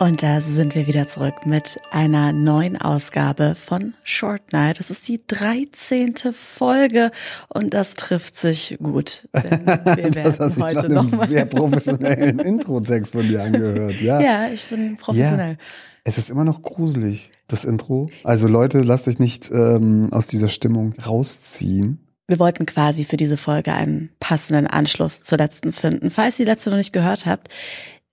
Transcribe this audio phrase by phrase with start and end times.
[0.00, 4.78] Und da sind wir wieder zurück mit einer neuen Ausgabe von Short Night.
[4.78, 6.14] Das ist die 13.
[6.32, 7.10] Folge
[7.50, 9.28] und das trifft sich gut.
[9.34, 14.00] Denn wir das hat sich heute noch einen sehr professionellen Intro-Text von dir angehört.
[14.00, 15.52] Ja, ja ich bin professionell.
[15.52, 15.64] Ja.
[16.04, 18.08] Es ist immer noch gruselig, das Intro.
[18.24, 21.98] Also Leute, lasst euch nicht ähm, aus dieser Stimmung rausziehen.
[22.26, 26.10] Wir wollten quasi für diese Folge einen passenden Anschluss zur letzten finden.
[26.10, 27.48] Falls ihr die letzte noch nicht gehört habt,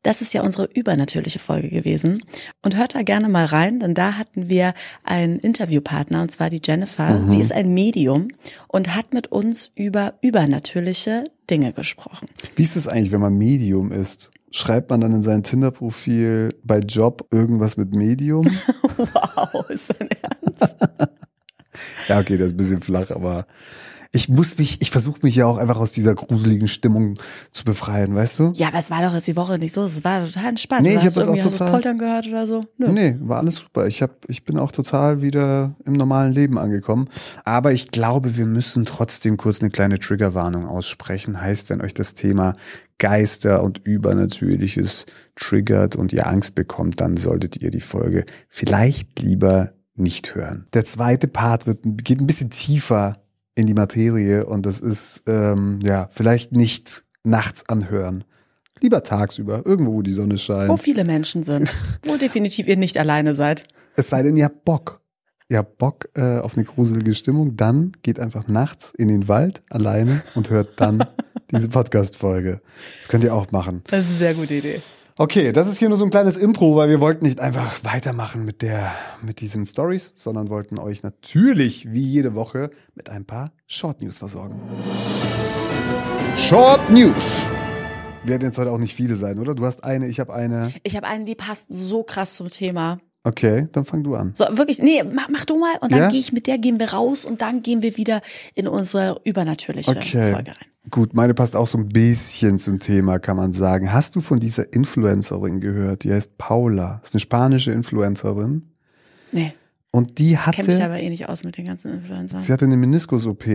[0.07, 2.23] das ist ja unsere übernatürliche Folge gewesen.
[2.61, 6.61] Und hört da gerne mal rein, denn da hatten wir einen Interviewpartner, und zwar die
[6.63, 7.19] Jennifer.
[7.19, 7.27] Mhm.
[7.27, 8.29] Sie ist ein Medium
[8.69, 12.29] und hat mit uns über übernatürliche Dinge gesprochen.
[12.55, 14.31] Wie ist es eigentlich, wenn man Medium ist?
[14.51, 18.45] Schreibt man dann in sein Tinder-Profil bei Job irgendwas mit Medium?
[18.97, 20.75] wow, ist dein Ernst?
[22.07, 23.45] ja, okay, das ist ein bisschen flach, aber
[24.17, 27.19] ich muss mich, ich versuche mich ja auch einfach aus dieser gruseligen Stimmung
[27.51, 28.51] zu befreien, weißt du?
[28.55, 30.81] Ja, aber es war doch jetzt die Woche nicht so, es war total entspannt.
[30.81, 31.45] Nee, ich habe das auch total.
[31.45, 32.63] Hast du Poltern gehört oder so?
[32.77, 32.89] Nö.
[32.89, 33.85] Nee, war alles super.
[33.85, 37.09] Ich hab, ich bin auch total wieder im normalen Leben angekommen.
[37.45, 41.39] Aber ich glaube, wir müssen trotzdem kurz eine kleine Triggerwarnung aussprechen.
[41.39, 42.55] Heißt, wenn euch das Thema
[42.97, 49.73] Geister und Übernatürliches triggert und ihr Angst bekommt, dann solltet ihr die Folge vielleicht lieber
[49.93, 50.65] nicht hören.
[50.73, 53.17] Der zweite Part wird, geht ein bisschen tiefer
[53.57, 58.23] in die Materie und das ist ähm, ja vielleicht nicht nachts anhören.
[58.81, 60.69] Lieber tagsüber, irgendwo, wo die Sonne scheint.
[60.69, 61.75] Wo viele Menschen sind.
[62.05, 63.63] wo definitiv ihr nicht alleine seid.
[63.95, 65.01] Es sei denn, ihr habt Bock.
[65.49, 69.63] Ihr habt Bock äh, auf eine gruselige Stimmung, dann geht einfach nachts in den Wald
[69.71, 71.03] alleine und hört dann
[71.51, 72.61] diese Podcast-Folge.
[72.99, 73.81] Das könnt ihr auch machen.
[73.87, 74.81] Das ist eine sehr gute Idee.
[75.19, 78.45] Okay, das ist hier nur so ein kleines Intro, weil wir wollten nicht einfach weitermachen
[78.45, 78.91] mit der,
[79.23, 84.19] mit diesen Stories, sondern wollten euch natürlich wie jede Woche mit ein paar Short News
[84.19, 84.61] versorgen.
[86.35, 87.47] Short News.
[88.25, 89.55] Werden jetzt heute auch nicht viele sein, oder?
[89.55, 90.71] Du hast eine, ich habe eine.
[90.83, 92.99] Ich habe eine, die passt so krass zum Thema.
[93.23, 94.33] Okay, dann fang du an.
[94.35, 96.07] So, wirklich, nee, mach, mach du mal und dann ja?
[96.09, 98.21] gehe ich mit der, gehen wir raus und dann gehen wir wieder
[98.53, 100.31] in unsere übernatürliche okay.
[100.31, 100.67] Folge rein.
[100.89, 103.91] Gut, meine passt auch so ein bisschen zum Thema, kann man sagen.
[103.91, 106.03] Hast du von dieser Influencerin gehört?
[106.03, 106.99] Die heißt Paula.
[107.01, 108.71] Das ist eine spanische Influencerin.
[109.31, 109.53] Nee.
[109.91, 110.61] Und die hatte.
[110.61, 112.41] Ich kenne mich aber eh nicht aus mit den ganzen Influencern.
[112.41, 113.45] Sie hatte eine Meniskus-OP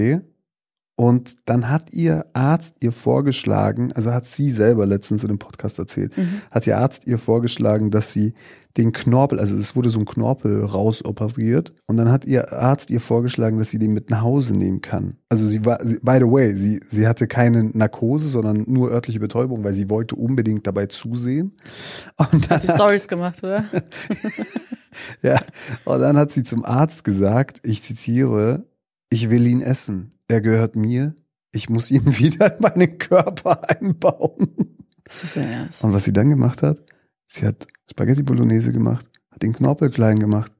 [1.03, 5.81] und dann hat ihr Arzt ihr vorgeschlagen, also hat sie selber letztens in einem Podcast
[5.81, 6.43] erzählt, mhm.
[6.53, 8.35] hat ihr Arzt ihr vorgeschlagen, dass sie
[8.77, 13.01] den Knorpel, also es wurde so ein Knorpel rausoperiert und dann hat ihr Arzt ihr
[13.01, 15.17] vorgeschlagen, dass sie den mit nach Hause nehmen kann.
[15.29, 19.19] Also sie war, sie, by the way, sie, sie hatte keine Narkose, sondern nur örtliche
[19.19, 21.57] Betäubung, weil sie wollte unbedingt dabei zusehen.
[22.17, 23.65] Und hat sie Stories gemacht, oder?
[25.23, 25.41] ja,
[25.85, 28.67] und dann hat sie zum Arzt gesagt, ich zitiere,
[29.11, 30.11] ich will ihn essen.
[30.32, 31.15] Er gehört mir.
[31.53, 34.78] Ich muss ihn wieder in meinen Körper einbauen.
[35.04, 35.84] Das ist ja erst.
[35.84, 36.81] Und was sie dann gemacht hat,
[37.26, 40.50] sie hat Spaghetti Bolognese gemacht, hat den Knorpel klein gemacht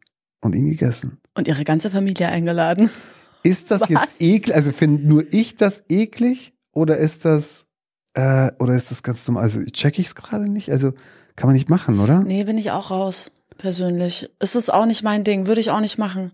[0.43, 1.23] und ihn gegessen.
[1.35, 2.91] Und ihre ganze Familie eingeladen.
[3.45, 3.89] Ist das Was?
[3.89, 4.55] jetzt eklig?
[4.55, 7.67] Also finde nur ich das eklig oder ist das
[8.15, 9.43] äh, oder ist das ganz normal?
[9.43, 10.71] Also check ich es gerade nicht.
[10.71, 10.93] Also
[11.35, 12.23] kann man nicht machen, oder?
[12.23, 13.33] Nee, bin ich auch raus.
[13.59, 14.31] Persönlich.
[14.39, 15.49] Ist das auch nicht mein Ding.
[15.49, 16.31] Würde ich auch nicht machen.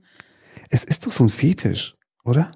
[0.69, 1.94] Es ist doch so ein Fetisch,
[2.25, 2.50] oder?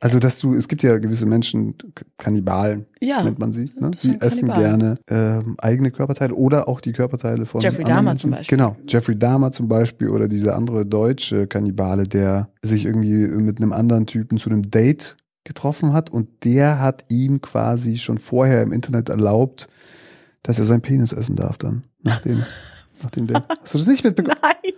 [0.00, 1.74] Also, dass du, es gibt ja gewisse Menschen,
[2.18, 3.90] Kannibalen ja, nennt man sie, ne?
[3.90, 8.56] die essen gerne ähm, eigene Körperteile oder auch die Körperteile von Jeffrey Dahmer zum Beispiel.
[8.56, 13.72] Genau, Jeffrey Dahmer zum Beispiel oder dieser andere deutsche Kannibale, der sich irgendwie mit einem
[13.72, 18.72] anderen Typen zu einem Date getroffen hat und der hat ihm quasi schon vorher im
[18.72, 19.66] Internet erlaubt,
[20.42, 22.44] dass er seinen Penis essen darf dann, nach dem,
[23.02, 23.42] nach dem Date.
[23.62, 24.36] Hast du das nicht mitbekommen?
[24.42, 24.72] Nein.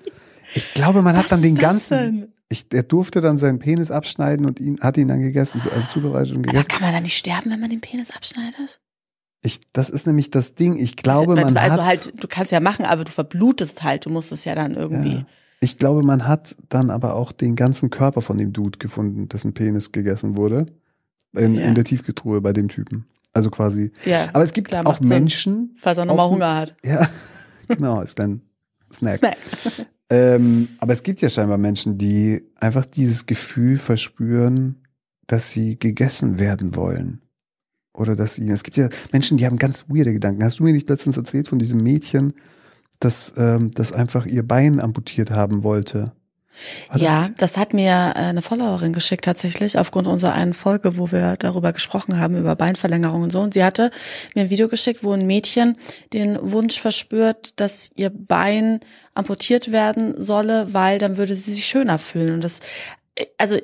[0.54, 2.32] Ich glaube, man Was hat dann den ganzen?
[2.52, 6.34] Ich, er durfte dann seinen Penis abschneiden und ihn, hat ihn dann gegessen, also zubereitet
[6.34, 6.66] und gegessen.
[6.68, 8.80] Aber kann man dann nicht sterben, wenn man den Penis abschneidet?
[9.40, 10.76] Ich, das ist nämlich das Ding.
[10.76, 11.86] Ich glaube, man also hat.
[11.86, 14.04] halt, du kannst ja machen, aber du verblutest halt.
[14.04, 15.14] Du musst es ja dann irgendwie.
[15.14, 15.26] Ja.
[15.60, 19.54] Ich glaube, man hat dann aber auch den ganzen Körper von dem Dude gefunden, dessen
[19.54, 20.66] Penis gegessen wurde.
[21.32, 21.66] In, ja.
[21.66, 23.06] in der Tiefgetruhe bei dem Typen.
[23.32, 23.92] Also quasi.
[24.04, 25.54] Ja, aber es gibt klar, auch Menschen.
[25.54, 26.74] Sinn, falls er nochmal Hunger hat.
[26.84, 27.08] Ja,
[27.68, 28.42] genau, ist dann
[28.92, 29.18] Snack.
[29.18, 29.36] Snack.
[30.10, 34.82] Ähm, aber es gibt ja scheinbar Menschen, die einfach dieses Gefühl verspüren,
[35.26, 37.22] dass sie gegessen werden wollen.
[37.94, 40.42] Oder dass sie, es gibt ja Menschen, die haben ganz weirde Gedanken.
[40.42, 42.32] Hast du mir nicht letztens erzählt von diesem Mädchen,
[42.98, 46.12] das, ähm, das einfach ihr Bein amputiert haben wollte?
[46.92, 51.10] Das ja, das hat mir äh, eine Followerin geschickt tatsächlich aufgrund unserer einen Folge, wo
[51.10, 53.40] wir darüber gesprochen haben, über Beinverlängerung und so.
[53.40, 53.90] Und sie hatte
[54.34, 55.76] mir ein Video geschickt, wo ein Mädchen
[56.12, 58.80] den Wunsch verspürt, dass ihr Bein
[59.14, 62.34] amputiert werden solle, weil dann würde sie sich schöner fühlen.
[62.34, 62.60] Und das
[63.38, 63.56] also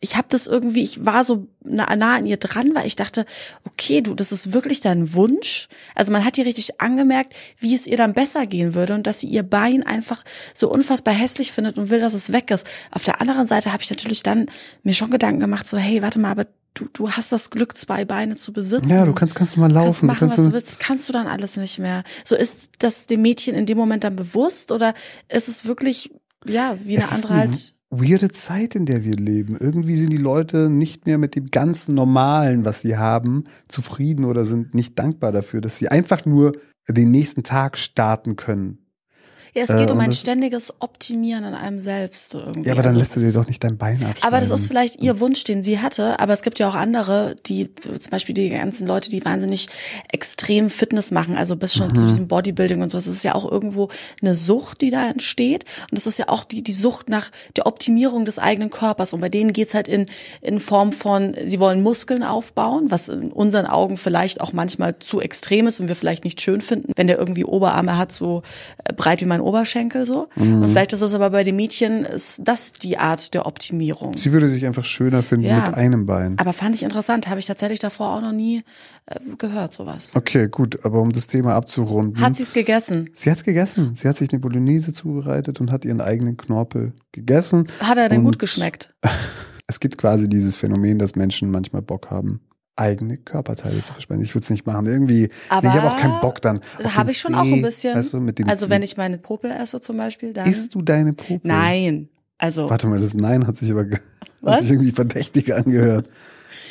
[0.00, 3.24] ich habe das irgendwie, ich war so nah, nah an ihr dran, weil ich dachte,
[3.64, 5.68] okay, du, das ist wirklich dein Wunsch.
[5.94, 9.20] Also man hat ihr richtig angemerkt, wie es ihr dann besser gehen würde und dass
[9.20, 12.66] sie ihr Bein einfach so unfassbar hässlich findet und will, dass es weg ist.
[12.90, 14.46] Auf der anderen Seite habe ich natürlich dann
[14.82, 18.04] mir schon Gedanken gemacht, so hey, warte mal, aber du, du hast das Glück, zwei
[18.04, 18.90] Beine zu besitzen.
[18.90, 19.86] Ja, du kannst, kannst du mal laufen.
[19.86, 20.68] Kannst machen, kannst was du willst.
[20.68, 22.02] Das kannst du dann alles nicht mehr.
[22.24, 24.94] So ist das dem Mädchen in dem Moment dann bewusst oder
[25.28, 26.10] ist es wirklich,
[26.46, 27.74] ja, wie eine andere eine halt.
[27.94, 29.54] Weirde Zeit, in der wir leben.
[29.60, 34.46] Irgendwie sind die Leute nicht mehr mit dem ganzen Normalen, was sie haben, zufrieden oder
[34.46, 36.52] sind nicht dankbar dafür, dass sie einfach nur
[36.88, 38.81] den nächsten Tag starten können.
[39.54, 42.66] Ja, es äh, geht um und ein ständigen Optimieren an einem selbst irgendwie.
[42.68, 44.22] Ja, aber dann also, lässt du dir doch nicht dein Bein abschneiden.
[44.22, 46.18] aber das ist vielleicht ihr Wunsch, den sie hatte.
[46.20, 49.68] Aber es gibt ja auch andere, die zum Beispiel die ganzen Leute, die wahnsinnig
[50.10, 51.94] extrem Fitness machen, also bis schon Mhm.
[51.96, 52.98] zu diesem Bodybuilding und so.
[52.98, 53.88] Das ist ja auch irgendwo
[54.22, 55.64] eine Sucht, die da entsteht.
[55.90, 59.12] Und das ist ja auch die die Sucht nach der Optimierung des eigenen Körpers.
[59.12, 60.06] Und bei denen geht's halt in
[60.40, 65.20] in Form von, sie wollen Muskeln aufbauen, was in unseren Augen vielleicht auch manchmal zu
[65.20, 68.42] extrem ist und wir vielleicht nicht schön finden, wenn der irgendwie Oberarme hat, so
[68.84, 70.28] äh, breit wie mein Oberschenkel so.
[70.36, 70.62] Mhm.
[70.62, 74.16] Und vielleicht ist es aber bei den Mädchen ist das die Art der Optimierung.
[74.16, 75.66] Sie würde sich einfach schöner finden Ja.
[75.66, 76.38] mit einem Bein.
[76.38, 78.62] Aber fand ich interessant, habe ich tatsächlich davor auch noch nie
[79.06, 80.10] äh, gehört, sowas.
[80.14, 82.20] Okay, gut, aber um das Thema abzurunden.
[82.22, 83.10] Hat sie es gegessen?
[83.14, 83.94] sie hat's gegessen.
[83.94, 87.66] Sie hat sich eine Bolognese zubereitet und hat ihren eigenen Knorpel gegessen.
[87.80, 88.94] Hat er denn gut geschmeckt?
[89.68, 92.40] Es gibt quasi dieses Phänomen, dass Menschen manchmal Bock haben,
[92.76, 94.24] eigene Körperteile zu verspenden.
[94.24, 94.86] Ich würde es nicht machen.
[94.86, 96.60] Irgendwie, Aber nee, ich habe auch keinen Bock dann.
[96.82, 97.94] auf Habe ich schon Zeh, auch ein bisschen.
[97.94, 98.70] Weißt du, mit dem also Zeh.
[98.70, 100.48] wenn ich meine Popel esse zum Beispiel, dann.
[100.48, 101.40] Isst du deine Popel?
[101.42, 102.08] Nein.
[102.38, 103.86] Also Warte mal, das Nein hat sich aber
[104.44, 106.08] hat sich irgendwie verdächtig angehört.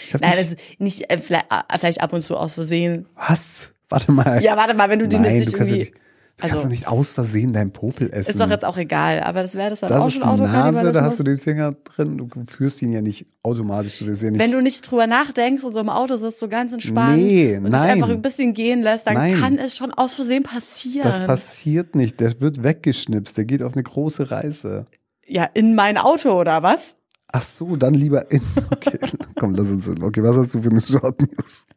[0.08, 3.06] Ich nein, also nicht äh, vielleicht, äh, vielleicht ab und zu aus Versehen.
[3.16, 3.70] was?
[3.88, 4.42] Warte mal.
[4.42, 5.72] Ja, warte mal, wenn du du nicht irgendwie.
[5.74, 5.94] nicht,
[6.42, 8.32] du kannst also- doch nicht aus Versehen deinen Popel essen.
[8.32, 10.28] Ist doch jetzt auch egal, aber das wäre das dann das auch ist schon die
[10.28, 11.04] Nase, da Autokannibalismus.
[11.04, 12.18] hast du den Finger drin.
[12.18, 14.00] Du führst ihn ja nicht automatisch.
[14.00, 14.30] Du wirst ja.
[14.34, 17.64] Wenn du nicht drüber nachdenkst und so im Auto sitzt, so ganz entspannt Nee, und
[17.66, 17.90] dich nein.
[17.92, 19.40] einfach ein bisschen gehen lässt, dann Nein.
[19.40, 21.04] kann es schon aus Versehen passieren.
[21.08, 22.20] das passiert nicht.
[22.20, 23.38] Der wird weggeschnipst.
[23.38, 24.86] Der geht auf eine große Reise.
[25.28, 26.96] ja, in mein Auto oder was?
[27.34, 28.42] Ach so, dann lieber in.
[28.84, 28.98] Okay,
[29.40, 30.02] komm, lass uns in.
[30.02, 31.68] Okay, was hast du für eine Short News?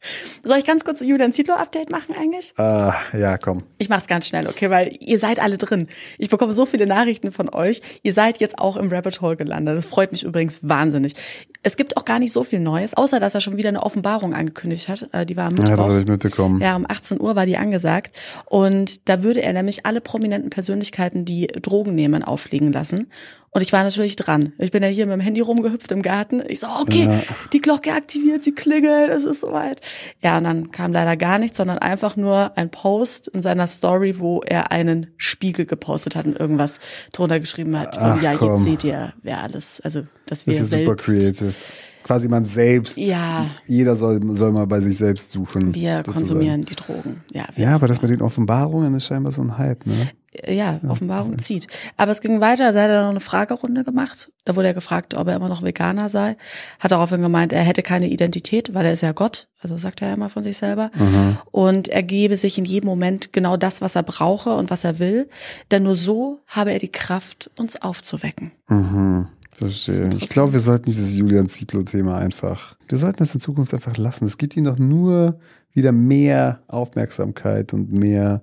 [0.42, 2.54] Soll ich ganz kurz ein Julian Zietlow Update machen eigentlich?
[2.56, 3.58] Ah, ja, komm.
[3.78, 5.88] Ich mach's ganz schnell, okay, weil ihr seid alle drin.
[6.18, 7.82] Ich bekomme so viele Nachrichten von euch.
[8.02, 9.76] Ihr seid jetzt auch im Rabbit Hole gelandet.
[9.76, 11.12] Das freut mich übrigens wahnsinnig.
[11.62, 14.32] Es gibt auch gar nicht so viel Neues, außer dass er schon wieder eine Offenbarung
[14.34, 15.08] angekündigt hat.
[15.12, 15.88] Äh, Die war am Ja, das Mittwoch.
[15.88, 16.60] habe ich mitbekommen.
[16.62, 18.16] Ja, um 18 Uhr war die angesagt.
[18.46, 23.10] Und da würde er nämlich alle prominenten Persönlichkeiten, die Drogen nehmen, auffliegen lassen.
[23.56, 24.52] Und ich war natürlich dran.
[24.58, 26.42] Ich bin ja hier mit dem Handy rumgehüpft im Garten.
[26.48, 27.22] Ich so, okay, Ja.
[27.52, 29.80] die Glocke aktiviert, sie klingelt, es ist soweit.
[30.20, 34.18] Ja, und dann kam leider gar nichts, sondern einfach nur ein Post in seiner Story,
[34.18, 36.80] wo er einen Spiegel gepostet hat und irgendwas
[37.12, 37.94] drunter geschrieben hat.
[37.94, 38.54] Von, Ach, ja, komm.
[38.54, 41.54] jetzt seht ihr, wer alles, also, dass wir Das ist super selbst, creative.
[42.02, 42.98] Quasi man selbst.
[42.98, 43.46] Ja.
[43.66, 45.74] Jeder soll, soll mal bei sich selbst suchen.
[45.74, 46.12] wir sozusagen.
[46.12, 47.22] konsumieren die Drogen.
[47.32, 49.94] Ja, Ja, aber das mit den Offenbarungen ist scheinbar so ein Hype, ne?
[50.46, 51.66] Ja, Offenbarung zieht.
[51.96, 54.30] Aber es ging weiter, da hat er noch eine Fragerunde gemacht.
[54.44, 56.36] Da wurde er gefragt, ob er immer noch Veganer sei.
[56.80, 59.48] Hat daraufhin gemeint, er hätte keine Identität, weil er ist ja Gott.
[59.60, 60.90] Also sagt er ja immer von sich selber.
[61.50, 64.98] Und er gebe sich in jedem Moment genau das, was er brauche und was er
[64.98, 65.28] will.
[65.70, 68.52] Denn nur so habe er die Kraft, uns aufzuwecken.
[68.68, 69.28] Mhm.
[69.56, 70.10] Verstehe.
[70.20, 74.24] Ich glaube, wir sollten dieses Julian Zietlow-Thema einfach, wir sollten das in Zukunft einfach lassen.
[74.24, 75.38] Es gibt ihm doch nur
[75.72, 78.42] wieder mehr Aufmerksamkeit und mehr,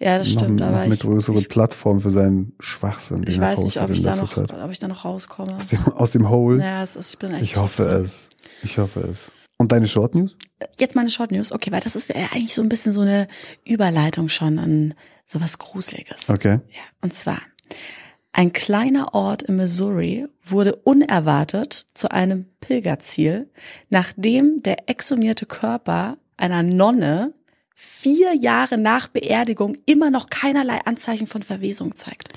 [0.00, 0.60] Ja, das stimmt.
[0.60, 3.24] noch aber eine ich, größere ich, Plattform für seinen Schwachsinn.
[3.26, 5.56] ich weiß nicht, ob ich, in da noch, ob ich da noch rauskomme.
[5.56, 6.62] Aus dem, aus dem Hole.
[6.62, 8.02] Ja, ist, ich bin echt ich hoffe drin.
[8.02, 8.28] es.
[8.62, 9.30] Ich hoffe es.
[9.58, 10.36] Und deine Short News?
[10.78, 11.52] Jetzt meine Short News.
[11.52, 13.28] Okay, weil das ist ja eigentlich so ein bisschen so eine
[13.64, 16.28] Überleitung schon an sowas Gruseliges.
[16.30, 16.60] Okay.
[16.70, 17.38] Ja, und zwar
[18.32, 23.50] ein kleiner Ort in Missouri wurde unerwartet zu einem Pilgerziel,
[23.90, 27.34] nachdem der exhumierte Körper einer Nonne
[27.74, 32.28] vier Jahre nach Beerdigung immer noch keinerlei Anzeichen von Verwesung zeigt.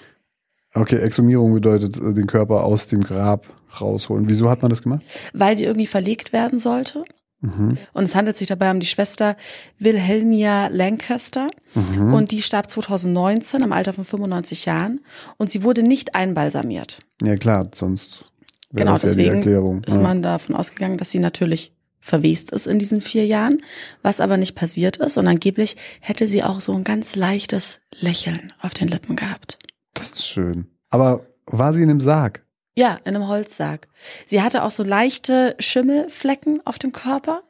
[0.74, 3.48] Okay, Exhumierung bedeutet äh, den Körper aus dem Grab
[3.80, 4.30] rausholen.
[4.30, 5.02] Wieso hat man das gemacht?
[5.34, 7.04] Weil sie irgendwie verlegt werden sollte.
[7.42, 7.78] Mhm.
[7.94, 9.38] Und es handelt sich dabei um die Schwester
[9.80, 11.48] Wilhelmia Lancaster.
[11.76, 12.14] Mhm.
[12.14, 15.02] Und die starb 2019 im Alter von 95 Jahren.
[15.38, 17.00] Und sie wurde nicht einbalsamiert.
[17.22, 18.26] Ja klar, sonst
[18.72, 19.84] wäre Genau, das ja die deswegen Erklärung.
[19.86, 20.02] ist ja.
[20.02, 21.74] man davon ausgegangen, dass sie natürlich
[22.06, 23.62] verwest ist in diesen vier Jahren,
[24.04, 25.18] was aber nicht passiert ist.
[25.18, 29.58] Und angeblich hätte sie auch so ein ganz leichtes Lächeln auf den Lippen gehabt.
[29.96, 30.68] Das ist schön.
[30.92, 32.44] Aber war sie in dem Sarg?
[32.78, 33.88] Ja, in einem Holzsarg.
[34.28, 37.42] Sie hatte auch so leichte Schimmelflecken auf dem Körper.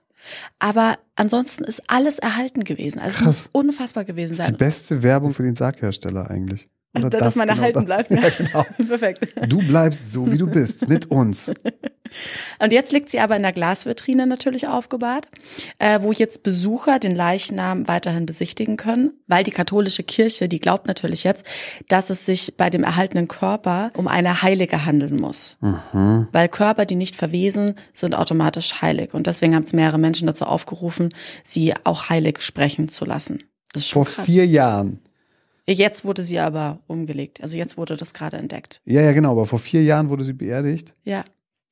[0.58, 3.00] Aber ansonsten ist alles erhalten gewesen.
[3.00, 4.58] Also es muss unfassbar gewesen Das ist die sein.
[4.58, 6.68] beste Werbung für den Sarghersteller eigentlich.
[6.96, 8.08] Oder dass das man genau erhalten das?
[8.08, 8.12] bleibt.
[8.16, 8.66] Ja, genau.
[8.88, 9.52] Perfekt.
[9.52, 11.52] Du bleibst so, wie du bist, mit uns.
[12.60, 15.28] Und jetzt liegt sie aber in der Glasvitrine natürlich aufgebahrt,
[15.80, 20.88] äh, wo jetzt Besucher den Leichnam weiterhin besichtigen können, weil die katholische Kirche, die glaubt
[20.88, 21.46] natürlich jetzt,
[21.88, 25.58] dass es sich bei dem erhaltenen Körper um eine Heilige handeln muss.
[25.62, 26.28] Mhm.
[26.32, 29.14] Weil Körper, die nicht verwesen, sind automatisch heilig.
[29.14, 31.10] Und deswegen haben es mehrere Menschen dazu aufgerufen,
[31.44, 33.40] sie auch heilig sprechen zu lassen.
[33.76, 34.26] Vor krass.
[34.26, 35.00] vier Jahren.
[35.68, 37.42] Jetzt wurde sie aber umgelegt.
[37.42, 38.82] Also jetzt wurde das gerade entdeckt.
[38.86, 40.94] Ja, ja, genau, aber vor vier Jahren wurde sie beerdigt.
[41.04, 41.24] Ja.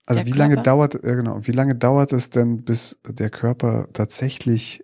[0.06, 0.70] Also Der wie lange Körper?
[0.70, 4.84] dauert, äh, genau, wie lange dauert es denn, bis der Körper tatsächlich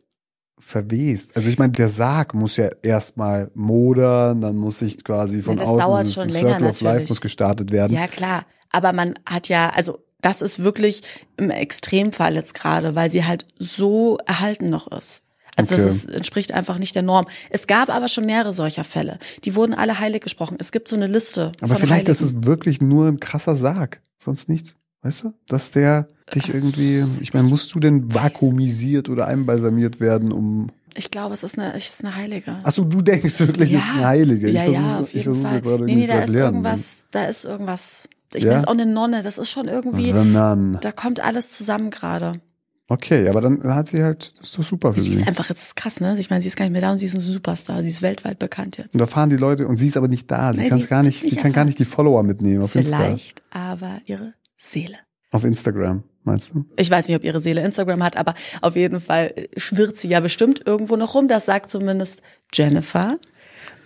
[0.59, 1.35] verwest?
[1.35, 5.63] Also ich meine, der Sarg muss ja erstmal modern, dann muss sich quasi von Ja,
[5.63, 7.09] das außen dauert dieses schon Circle länger of Life natürlich.
[7.09, 7.93] muss gestartet werden.
[7.93, 8.45] Ja, klar.
[8.71, 11.01] Aber man hat ja, also das ist wirklich
[11.37, 15.21] im Extremfall jetzt gerade, weil sie halt so erhalten noch ist.
[15.59, 15.83] Also Okay.
[15.83, 17.25] das ist, entspricht einfach nicht der Norm.
[17.49, 19.19] Es gab aber schon mehrere solcher Fälle.
[19.43, 20.57] Die wurden alle heilig gesprochen.
[20.59, 21.51] Es gibt so eine Liste.
[21.61, 22.39] Aber vielleicht ist Heiligen.
[22.41, 24.75] es wirklich nur ein krasser Sarg, sonst nichts.
[25.01, 25.33] Weißt du?
[25.47, 30.67] Dass der dich irgendwie, ich meine, musst du denn vakuumisiert oder einbalsamiert werden, um.
[30.95, 32.57] Ich glaube, es ist eine, es ist eine Heilige.
[32.63, 34.49] Achso, du denkst wirklich, es ist eine Heilige.
[34.49, 35.61] Ja, ich ja, versuch's- auf ich jeden versuche Fall.
[35.61, 38.09] gerade Nee, irgendwie nee, da ist irgendwas, da ist irgendwas.
[38.33, 38.49] Ich Ja?
[38.49, 39.23] nenne es auch eine Nonne.
[39.23, 40.77] Das ist schon irgendwie, The Nun.
[40.81, 42.33] da kommt alles zusammen gerade.
[42.91, 45.21] Okay, aber dann hat sie halt, das ist doch super für Sie sie.
[45.21, 46.15] ist einfach, jetzt ist krass, ne?
[46.17, 47.83] Ich meine, sie ist gar nicht mehr da und sie ist ein Superstar.
[47.83, 48.95] Sie ist weltweit bekannt jetzt.
[48.95, 50.53] Und da fahren die Leute und sie ist aber nicht da.
[50.53, 52.63] Sie Nein, kann sie gar nicht, sitzt sie nicht kann gar nicht die Follower mitnehmen
[52.63, 52.97] auf Insta.
[52.97, 54.95] Vielleicht aber ihre Seele.
[55.29, 56.65] Auf Instagram, meinst du?
[56.77, 60.19] Ich weiß nicht, ob ihre Seele Instagram hat, aber auf jeden Fall schwirrt sie ja
[60.19, 61.27] bestimmt irgendwo noch rum.
[61.27, 63.19] Das sagt zumindest Jennifer.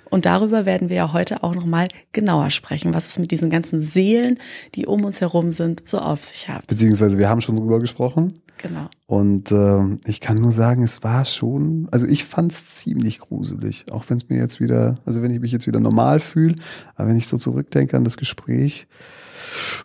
[0.10, 3.50] Und darüber werden wir ja heute auch noch mal genauer sprechen, was es mit diesen
[3.50, 4.40] ganzen Seelen,
[4.76, 6.68] die um uns herum sind, so auf sich hat.
[6.68, 8.32] Beziehungsweise wir haben schon drüber gesprochen.
[8.58, 8.88] Genau.
[9.08, 13.86] Und ähm, ich kann nur sagen, es war schon, also ich fand es ziemlich gruselig,
[13.92, 16.56] auch wenn es mir jetzt wieder, also wenn ich mich jetzt wieder normal fühle,
[16.96, 18.88] aber wenn ich so zurückdenke an das Gespräch,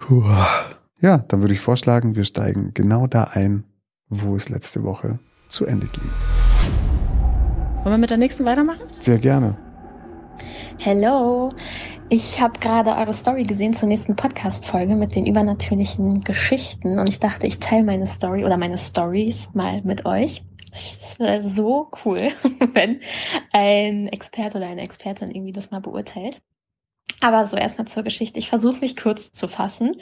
[0.00, 0.22] puh,
[1.00, 3.64] ja, dann würde ich vorschlagen, wir steigen genau da ein,
[4.08, 6.10] wo es letzte Woche zu Ende ging.
[7.82, 8.82] Wollen wir mit der nächsten weitermachen?
[8.98, 9.56] Sehr gerne.
[10.78, 11.52] Hello,
[12.10, 17.20] ich habe gerade eure Story gesehen zur nächsten Podcast-Folge mit den übernatürlichen Geschichten und ich
[17.20, 20.42] dachte, ich teile meine Story oder meine Stories mal mit euch.
[20.72, 22.28] Es wäre so cool,
[22.72, 23.00] wenn
[23.52, 26.40] ein Experte oder eine Expertin irgendwie das mal beurteilt.
[27.20, 28.38] Aber so erstmal zur Geschichte.
[28.38, 29.96] Ich versuche mich kurz zu fassen.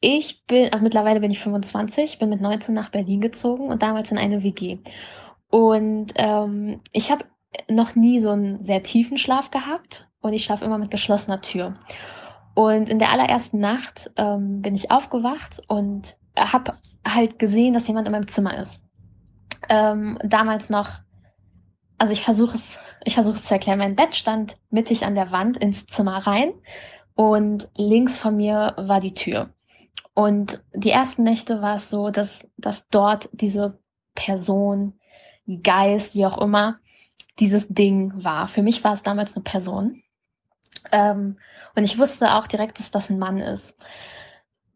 [0.00, 4.10] Ich bin, also mittlerweile bin ich 25, bin mit 19 nach Berlin gezogen und damals
[4.10, 4.78] in eine WG.
[5.50, 7.24] Und ähm, ich habe
[7.68, 11.74] noch nie so einen sehr tiefen Schlaf gehabt und ich schlafe immer mit geschlossener Tür.
[12.54, 16.74] Und in der allerersten Nacht ähm, bin ich aufgewacht und habe
[17.06, 18.80] halt gesehen, dass jemand in meinem Zimmer ist.
[19.68, 20.88] Ähm, damals noch,
[21.98, 23.78] also ich versuche es, ich versuche es zu erklären.
[23.78, 26.52] Mein Bett stand mittig an der Wand ins Zimmer rein
[27.14, 29.50] und links von mir war die Tür.
[30.14, 33.78] Und die ersten Nächte war es so, dass, dass dort diese
[34.14, 34.94] Person,
[35.62, 36.78] Geist, wie auch immer,
[37.40, 38.48] dieses Ding war.
[38.48, 40.02] Für mich war es damals eine Person.
[40.92, 41.38] Ähm,
[41.74, 43.74] und ich wusste auch direkt, dass das ein Mann ist.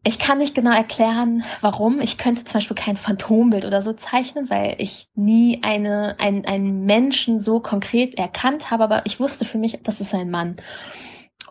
[0.03, 1.99] Ich kann nicht genau erklären, warum.
[1.99, 6.85] Ich könnte zum Beispiel kein Phantombild oder so zeichnen, weil ich nie eine, ein, einen
[6.85, 10.55] Menschen so konkret erkannt habe, aber ich wusste für mich, das ist ein Mann.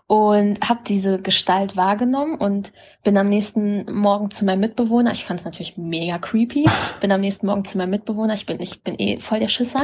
[0.06, 2.72] Und habe diese Gestalt wahrgenommen und
[3.04, 5.12] bin am nächsten Morgen zu meinem Mitbewohner.
[5.12, 6.64] Ich fand es natürlich mega creepy.
[7.00, 8.32] Bin am nächsten Morgen zu meinem Mitbewohner.
[8.34, 9.82] Ich bin, ich bin eh voll der Schisser.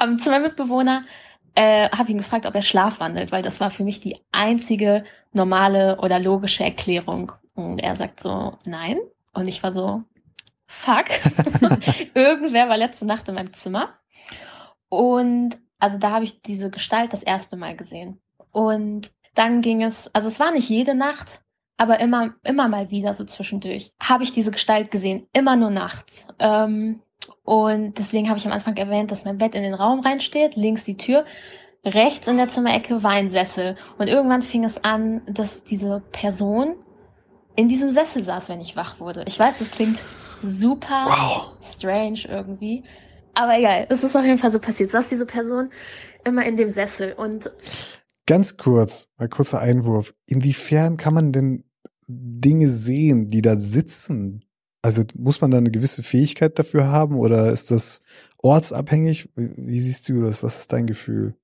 [0.00, 1.04] um, zu meinem Mitbewohner
[1.54, 5.98] äh, habe ihn gefragt, ob er schlafwandelt, weil das war für mich die einzige normale
[5.98, 7.32] oder logische Erklärung.
[7.54, 8.98] Und er sagt so, nein.
[9.32, 10.02] Und ich war so,
[10.66, 11.06] fuck.
[12.14, 13.90] Irgendwer war letzte Nacht in meinem Zimmer.
[14.88, 18.20] Und also da habe ich diese Gestalt das erste Mal gesehen.
[18.54, 21.42] Und dann ging es, also es war nicht jede Nacht,
[21.76, 26.24] aber immer, immer mal wieder so zwischendurch, habe ich diese Gestalt gesehen, immer nur nachts.
[26.38, 27.02] Ähm,
[27.42, 30.84] und deswegen habe ich am Anfang erwähnt, dass mein Bett in den Raum reinsteht, links
[30.84, 31.24] die Tür,
[31.84, 33.74] rechts in der Zimmerecke war ein Sessel.
[33.98, 36.76] Und irgendwann fing es an, dass diese Person
[37.56, 39.24] in diesem Sessel saß, wenn ich wach wurde.
[39.26, 40.00] Ich weiß, das klingt
[40.42, 41.50] super Wow.
[41.76, 42.84] strange irgendwie.
[43.34, 44.90] Aber egal, es ist auf jeden Fall so passiert.
[44.90, 45.70] Saß diese Person
[46.24, 47.50] immer in dem Sessel und
[48.26, 50.14] Ganz kurz, ein kurzer Einwurf.
[50.26, 51.64] Inwiefern kann man denn
[52.06, 54.44] Dinge sehen, die da sitzen?
[54.82, 58.00] Also muss man da eine gewisse Fähigkeit dafür haben oder ist das
[58.38, 59.30] ortsabhängig?
[59.36, 60.42] Wie, wie siehst du das?
[60.42, 61.34] Was ist dein Gefühl?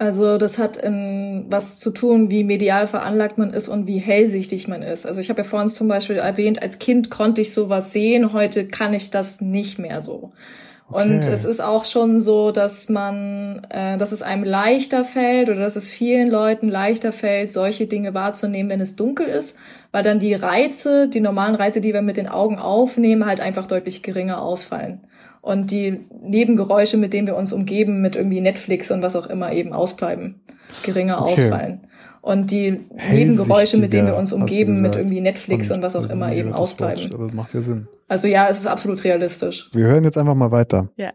[0.00, 4.68] Also das hat in, was zu tun, wie medial veranlagt man ist und wie hellsichtig
[4.68, 5.06] man ist.
[5.06, 8.68] Also ich habe ja vorhin zum Beispiel erwähnt, als Kind konnte ich sowas sehen, heute
[8.68, 10.32] kann ich das nicht mehr so.
[10.90, 15.60] Und es ist auch schon so, dass man, äh, dass es einem leichter fällt oder
[15.60, 19.54] dass es vielen Leuten leichter fällt, solche Dinge wahrzunehmen, wenn es dunkel ist,
[19.92, 23.66] weil dann die Reize, die normalen Reize, die wir mit den Augen aufnehmen, halt einfach
[23.66, 25.02] deutlich geringer ausfallen.
[25.42, 29.52] Und die Nebengeräusche, mit denen wir uns umgeben, mit irgendwie Netflix und was auch immer
[29.52, 30.40] eben ausbleiben,
[30.82, 31.32] geringer okay.
[31.32, 31.80] ausfallen.
[32.20, 36.08] Und die Nebengeräusche, mit denen wir uns umgeben, mit irgendwie Netflix und, und was auch
[36.08, 37.04] immer eben ausbleiben.
[37.04, 37.88] Quatsch, aber das macht ja Sinn.
[38.08, 39.70] Also ja, es ist absolut realistisch.
[39.72, 40.90] Wir hören jetzt einfach mal weiter.
[40.96, 41.12] Ja.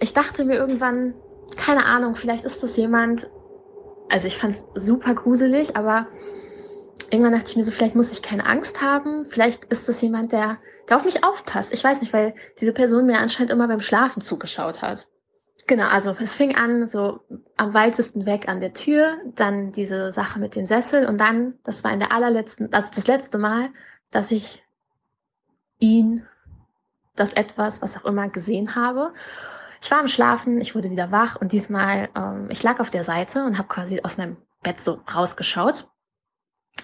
[0.00, 1.14] Ich dachte mir irgendwann,
[1.56, 3.28] keine Ahnung, vielleicht ist das jemand,
[4.08, 6.06] also ich fand es super gruselig, aber
[7.10, 10.32] irgendwann dachte ich mir so, vielleicht muss ich keine Angst haben, vielleicht ist das jemand,
[10.32, 10.58] der,
[10.88, 11.72] der auf mich aufpasst.
[11.72, 15.08] Ich weiß nicht, weil diese Person mir anscheinend immer beim Schlafen zugeschaut hat.
[15.68, 17.20] Genau, also es fing an so
[17.56, 21.82] am weitesten weg an der Tür, dann diese Sache mit dem Sessel und dann, das
[21.82, 23.70] war in der allerletzten, also das letzte Mal,
[24.12, 24.62] dass ich
[25.80, 26.24] ihn,
[27.16, 29.12] das etwas, was auch immer gesehen habe.
[29.82, 33.02] Ich war am Schlafen, ich wurde wieder wach und diesmal, ähm, ich lag auf der
[33.02, 35.90] Seite und habe quasi aus meinem Bett so rausgeschaut.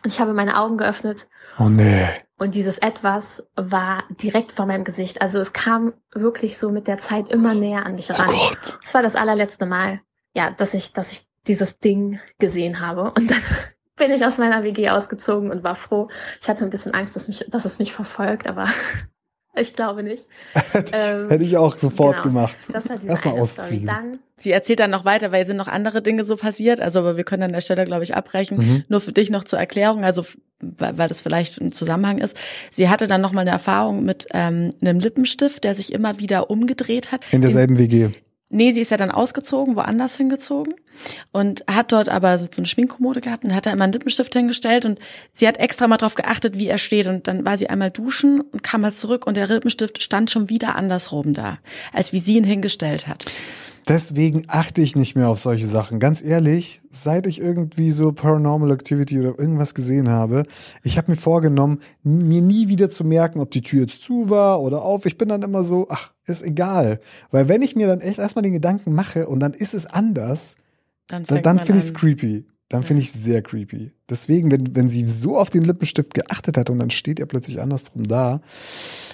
[0.05, 1.29] Und ich habe meine Augen geöffnet.
[1.59, 2.09] Oh nee.
[2.39, 5.23] Und dieses Etwas war direkt vor meinem Gesicht.
[5.23, 8.29] Also es kam wirklich so mit der Zeit immer näher an mich oh ran.
[8.29, 8.79] Oh Gott.
[8.83, 10.01] Das war das allerletzte Mal,
[10.35, 13.13] ja, dass ich, dass ich dieses Ding gesehen habe.
[13.17, 13.41] Und dann
[13.97, 16.09] bin ich aus meiner WG ausgezogen und war froh.
[16.41, 18.67] Ich hatte ein bisschen Angst, dass, mich, dass es mich verfolgt, aber
[19.55, 20.27] ich glaube nicht.
[20.93, 22.29] ähm, Hätte ich auch sofort genau.
[22.29, 22.59] gemacht.
[22.73, 23.87] Das war Erstmal ausziehen.
[23.87, 26.81] Dann, Sie erzählt dann noch weiter, weil sind noch andere Dinge so passiert.
[26.81, 28.59] Also, aber wir können an der Stelle, glaube ich, abbrechen.
[28.59, 28.85] Mhm.
[28.89, 30.25] Nur für dich noch zur Erklärung, also
[30.63, 32.37] weil, weil das vielleicht ein Zusammenhang ist.
[32.71, 36.51] Sie hatte dann noch mal eine Erfahrung mit ähm, einem Lippenstift, der sich immer wieder
[36.51, 37.33] umgedreht hat.
[37.33, 38.11] In derselben WG.
[38.55, 40.75] Nee, sie ist ja dann ausgezogen, woanders hingezogen
[41.33, 44.85] und hat dort aber so eine Schminkkommode gehabt und hat da immer einen Lippenstift hingestellt
[44.85, 44.99] und
[45.33, 48.43] sie hat extra mal drauf geachtet, wie er steht und dann war sie einmal duschen
[48.43, 51.61] und kam mal zurück und der Lippenstift stand schon wieder andersrum da,
[51.95, 53.25] als wie sie ihn hingestellt hat.
[53.89, 55.99] Deswegen achte ich nicht mehr auf solche Sachen.
[55.99, 60.45] Ganz ehrlich, seit ich irgendwie so Paranormal Activity oder irgendwas gesehen habe,
[60.85, 64.61] ich habe mir vorgenommen, mir nie wieder zu merken, ob die Tür jetzt zu war
[64.61, 65.05] oder auf.
[65.07, 67.01] Ich bin dann immer so, ach, ist egal.
[67.31, 70.57] Weil wenn ich mir dann echt erstmal den Gedanken mache und dann ist es anders,
[71.09, 72.47] dann, dann finde ich es creepy.
[72.69, 73.93] Dann finde ich es sehr creepy.
[74.09, 77.61] Deswegen, wenn, wenn sie so auf den Lippenstift geachtet hat und dann steht er plötzlich
[77.61, 78.41] andersrum da,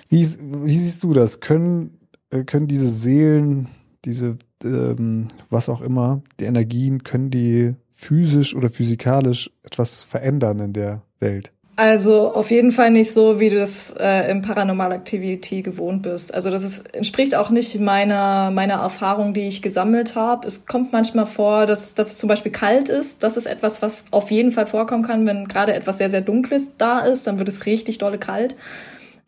[0.09, 1.41] wie, wie siehst du das?
[1.41, 1.99] Können,
[2.31, 3.67] äh, können diese Seelen,
[4.05, 10.73] diese ähm, was auch immer, die Energien, können die physisch oder physikalisch etwas verändern in
[10.73, 11.53] der Welt?
[11.79, 16.35] Also auf jeden Fall nicht so, wie du das äh, im Paranormal Activity gewohnt bist.
[16.35, 20.49] Also das ist, entspricht auch nicht meiner meiner Erfahrung, die ich gesammelt habe.
[20.49, 23.23] Es kommt manchmal vor, dass, dass es zum Beispiel kalt ist.
[23.23, 26.73] Das ist etwas, was auf jeden Fall vorkommen kann, wenn gerade etwas sehr, sehr Dunkles
[26.79, 28.57] da ist, dann wird es richtig dolle kalt.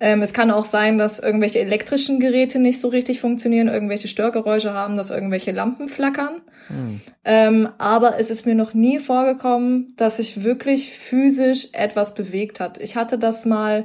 [0.01, 4.73] Ähm, es kann auch sein, dass irgendwelche elektrischen Geräte nicht so richtig funktionieren, irgendwelche Störgeräusche
[4.73, 6.41] haben, dass irgendwelche Lampen flackern.
[6.71, 7.01] Mhm.
[7.25, 12.79] Ähm, aber es ist mir noch nie vorgekommen, dass sich wirklich physisch etwas bewegt hat.
[12.79, 13.85] Ich hatte das mal,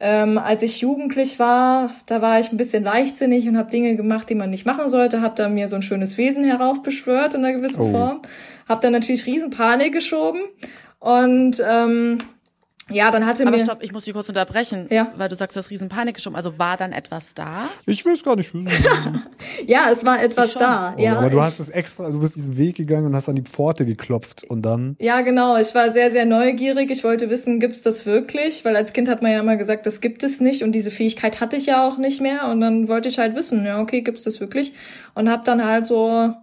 [0.00, 4.28] ähm, als ich jugendlich war, da war ich ein bisschen leichtsinnig und habe Dinge gemacht,
[4.28, 7.56] die man nicht machen sollte, habe da mir so ein schönes Wesen heraufbeschwört in einer
[7.56, 7.90] gewissen oh.
[7.92, 8.22] Form,
[8.68, 10.40] habe dann natürlich Riesenpanik geschoben
[10.98, 12.18] und ähm,
[12.88, 13.64] ja, dann hatte Aber mir.
[13.64, 15.12] stopp, ich muss dich kurz unterbrechen, ja.
[15.16, 16.36] weil du sagst, du hast Riesenpanik geschoben.
[16.36, 17.68] Also war dann etwas da?
[17.84, 18.52] Ich weiß gar nicht.
[19.66, 20.94] ja, es war etwas da.
[20.96, 23.34] Oh, ja, aber du hast es extra, du bist diesen Weg gegangen und hast an
[23.34, 24.96] die Pforte geklopft und dann.
[25.00, 25.56] Ja, genau.
[25.56, 26.92] Ich war sehr, sehr neugierig.
[26.92, 28.64] Ich wollte wissen, gibt's das wirklich?
[28.64, 31.40] Weil als Kind hat man ja immer gesagt, das gibt es nicht und diese Fähigkeit
[31.40, 32.46] hatte ich ja auch nicht mehr.
[32.48, 34.74] Und dann wollte ich halt wissen, ja, okay, gibt's das wirklich?
[35.14, 36.34] Und hab dann halt so,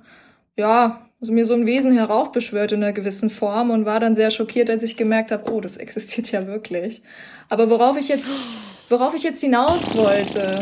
[0.58, 4.30] ja, also mir so ein Wesen heraufbeschwört in einer gewissen Form und war dann sehr
[4.30, 7.02] schockiert, als ich gemerkt habe, oh, das existiert ja wirklich.
[7.48, 8.26] Aber worauf ich jetzt,
[8.90, 10.62] worauf ich jetzt hinaus wollte,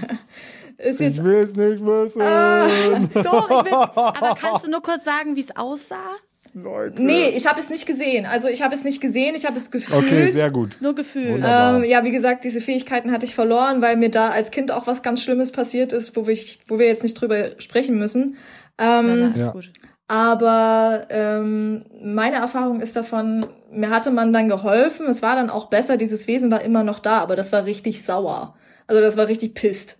[0.78, 1.18] ist jetzt.
[1.18, 2.22] Ich will es nicht wissen.
[2.22, 2.66] Ah,
[3.12, 6.12] doch, ich will, aber kannst du nur kurz sagen, wie es aussah?
[6.54, 7.04] Leute.
[7.04, 8.24] Nee, ich habe es nicht gesehen.
[8.24, 10.04] Also ich habe es nicht gesehen, ich habe es gefühlt.
[10.04, 10.78] Okay, sehr gut.
[10.80, 11.44] Nur gefühlt.
[11.44, 14.86] Ähm, ja, wie gesagt, diese Fähigkeiten hatte ich verloren, weil mir da als Kind auch
[14.86, 18.36] was ganz Schlimmes passiert ist, wo wir, wo wir jetzt nicht drüber sprechen müssen.
[18.78, 19.54] Ähm, na, ja.
[20.06, 25.06] Aber ähm, meine Erfahrung ist davon, mir hatte man dann geholfen.
[25.06, 28.02] Es war dann auch besser, dieses Wesen war immer noch da, aber das war richtig
[28.04, 28.54] sauer.
[28.86, 29.98] Also das war richtig pisst.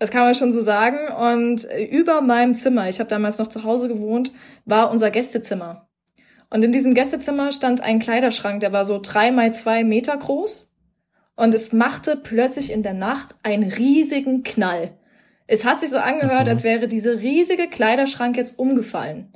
[0.00, 0.98] Das kann man schon so sagen.
[1.12, 4.32] Und über meinem Zimmer, ich habe damals noch zu Hause gewohnt,
[4.64, 5.88] war unser Gästezimmer.
[6.50, 10.70] Und in diesem Gästezimmer stand ein Kleiderschrank, der war so drei mal zwei Meter groß.
[11.36, 14.98] Und es machte plötzlich in der Nacht einen riesigen Knall.
[15.48, 19.32] Es hat sich so angehört, als wäre dieser riesige Kleiderschrank jetzt umgefallen.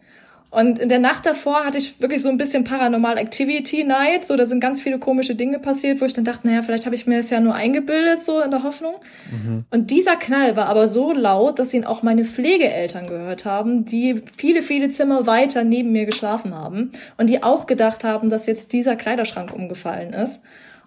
[0.52, 4.26] Und in der Nacht davor hatte ich wirklich so ein bisschen Paranormal Activity Night.
[4.26, 6.94] So, da sind ganz viele komische Dinge passiert, wo ich dann dachte, naja, vielleicht habe
[6.94, 8.96] ich mir das ja nur eingebildet, so in der Hoffnung.
[9.30, 9.64] Mhm.
[9.70, 14.22] Und dieser Knall war aber so laut, dass ihn auch meine Pflegeeltern gehört haben, die
[14.36, 18.74] viele, viele Zimmer weiter neben mir geschlafen haben und die auch gedacht haben, dass jetzt
[18.74, 20.42] dieser Kleiderschrank umgefallen ist.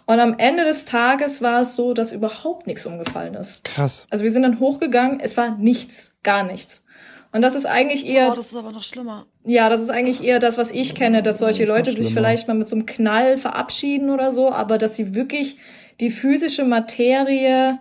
[0.06, 3.64] Und am Ende des Tages war es so, dass überhaupt nichts umgefallen ist.
[3.64, 4.06] Krass.
[4.10, 6.84] Also wir sind dann hochgegangen, es war nichts, gar nichts.
[7.32, 8.32] Und das ist eigentlich eher.
[8.32, 9.26] Oh, das ist aber noch schlimmer.
[9.44, 12.54] Ja, das ist eigentlich eher das, was ich kenne, dass solche Leute sich vielleicht mal
[12.54, 15.58] mit so einem Knall verabschieden oder so, aber dass sie wirklich
[16.00, 17.80] die physische Materie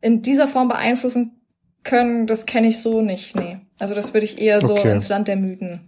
[0.00, 1.40] in dieser Form beeinflussen
[1.82, 3.36] können, das kenne ich so nicht.
[3.36, 3.58] Nee.
[3.78, 4.92] Also das würde ich eher so okay.
[4.92, 5.80] ins Land der Mythen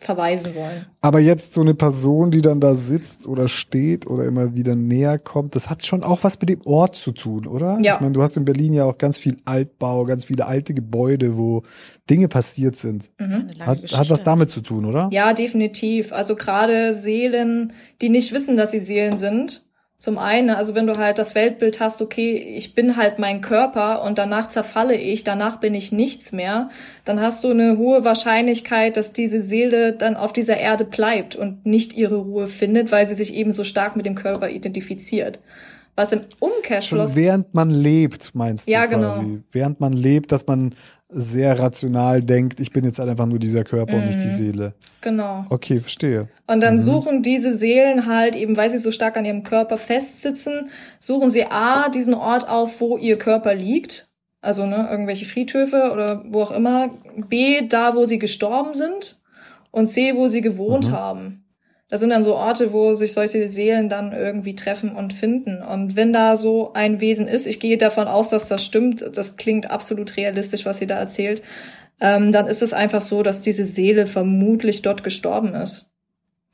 [0.00, 0.86] verweisen wollen.
[1.00, 5.18] Aber jetzt so eine Person, die dann da sitzt oder steht oder immer wieder näher
[5.18, 7.78] kommt, das hat schon auch was mit dem Ort zu tun, oder?
[7.82, 7.94] Ja.
[7.94, 11.36] Ich meine, du hast in Berlin ja auch ganz viel Altbau, ganz viele alte Gebäude,
[11.36, 11.62] wo
[12.08, 13.10] Dinge passiert sind.
[13.18, 13.50] Mhm.
[13.60, 15.08] Hat, hat was damit zu tun, oder?
[15.12, 16.12] Ja, definitiv.
[16.12, 19.65] Also gerade Seelen, die nicht wissen, dass sie Seelen sind,
[19.98, 24.02] zum einen, also wenn du halt das Weltbild hast, okay, ich bin halt mein Körper
[24.02, 26.68] und danach zerfalle ich, danach bin ich nichts mehr,
[27.06, 31.64] dann hast du eine hohe Wahrscheinlichkeit, dass diese Seele dann auf dieser Erde bleibt und
[31.64, 35.40] nicht ihre Ruhe findet, weil sie sich eben so stark mit dem Körper identifiziert.
[35.94, 37.12] Was im Umkehrschluss.
[37.12, 39.22] Schon während man lebt, meinst du ja, quasi.
[39.22, 39.38] Genau.
[39.50, 40.74] Während man lebt, dass man
[41.08, 44.02] sehr rational denkt, ich bin jetzt halt einfach nur dieser Körper mhm.
[44.02, 44.34] und nicht die mhm.
[44.34, 44.74] Seele.
[45.00, 45.46] Genau.
[45.50, 46.28] Okay, verstehe.
[46.46, 46.80] Und dann mhm.
[46.80, 51.44] suchen diese Seelen halt, eben weil sie so stark an ihrem Körper festsitzen, suchen sie
[51.44, 54.08] A, diesen Ort auf, wo ihr Körper liegt.
[54.40, 56.90] Also, ne, irgendwelche Friedhöfe oder wo auch immer.
[57.16, 59.20] B, da, wo sie gestorben sind.
[59.70, 60.92] Und C, wo sie gewohnt mhm.
[60.92, 61.45] haben.
[61.88, 65.62] Das sind dann so Orte, wo sich solche Seelen dann irgendwie treffen und finden.
[65.62, 69.36] Und wenn da so ein Wesen ist, ich gehe davon aus, dass das stimmt, das
[69.36, 71.42] klingt absolut realistisch, was sie da erzählt,
[72.00, 75.90] ähm, dann ist es einfach so, dass diese Seele vermutlich dort gestorben ist.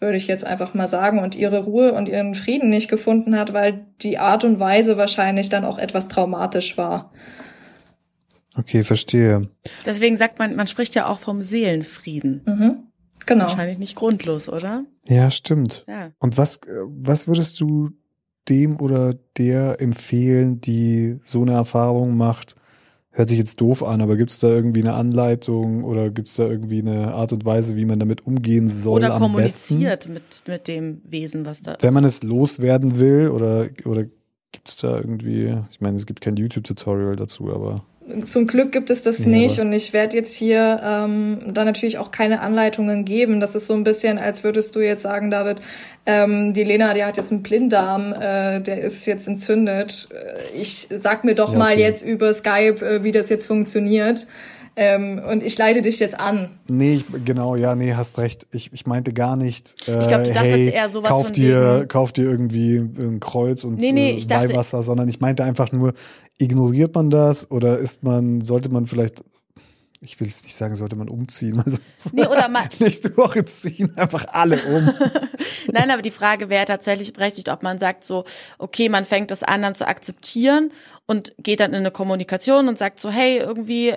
[0.00, 3.54] Würde ich jetzt einfach mal sagen und ihre Ruhe und ihren Frieden nicht gefunden hat,
[3.54, 7.12] weil die Art und Weise wahrscheinlich dann auch etwas traumatisch war.
[8.54, 9.48] Okay, verstehe.
[9.86, 12.42] Deswegen sagt man, man spricht ja auch vom Seelenfrieden.
[12.44, 12.91] Mhm.
[13.26, 13.44] Genau.
[13.44, 14.84] Wahrscheinlich nicht grundlos, oder?
[15.06, 15.84] Ja, stimmt.
[15.88, 16.12] Ja.
[16.18, 17.90] Und was, was würdest du
[18.48, 22.56] dem oder der empfehlen, die so eine Erfahrung macht?
[23.14, 26.34] Hört sich jetzt doof an, aber gibt es da irgendwie eine Anleitung oder gibt es
[26.34, 29.04] da irgendwie eine Art und Weise, wie man damit umgehen soll?
[29.04, 31.82] Oder kommuniziert mit, mit dem Wesen, was da ist.
[31.82, 34.04] Wenn man es loswerden will oder, oder
[34.50, 37.84] gibt es da irgendwie, ich meine, es gibt kein YouTube-Tutorial dazu, aber.
[38.26, 41.98] Zum Glück gibt es das ja, nicht und ich werde jetzt hier ähm, da natürlich
[41.98, 43.38] auch keine Anleitungen geben.
[43.40, 45.62] Das ist so ein bisschen, als würdest du jetzt sagen, David,
[46.04, 50.08] ähm, die Lena, die hat jetzt einen Blinddarm, äh, der ist jetzt entzündet.
[50.12, 54.26] Äh, ich sag mir doch ja, mal jetzt über Skype, äh, wie das jetzt funktioniert.
[54.74, 56.58] Ähm, und ich leite dich jetzt an.
[56.68, 58.46] Nee, ich, genau, ja, nee, hast recht.
[58.52, 59.86] Ich, ich meinte gar nicht.
[59.86, 61.88] Äh, ich glaube, du dachtest hey, eher sowas kauf dir, wegen.
[61.88, 65.72] kauf dir irgendwie ein Kreuz und nee, nee, äh, Weihwasser, dachte, sondern ich meinte einfach
[65.72, 65.92] nur,
[66.38, 69.22] ignoriert man das oder ist man, sollte man vielleicht
[70.04, 71.62] ich will es nicht sagen, sollte man umziehen.
[71.64, 71.78] Also
[72.12, 74.92] nee, oder mal nächste Woche ziehen einfach alle um.
[75.72, 78.24] Nein, aber die Frage wäre tatsächlich berechtigt, ob man sagt so,
[78.58, 80.72] okay, man fängt das an dann zu akzeptieren
[81.06, 83.94] und geht dann in eine Kommunikation und sagt so, hey, irgendwie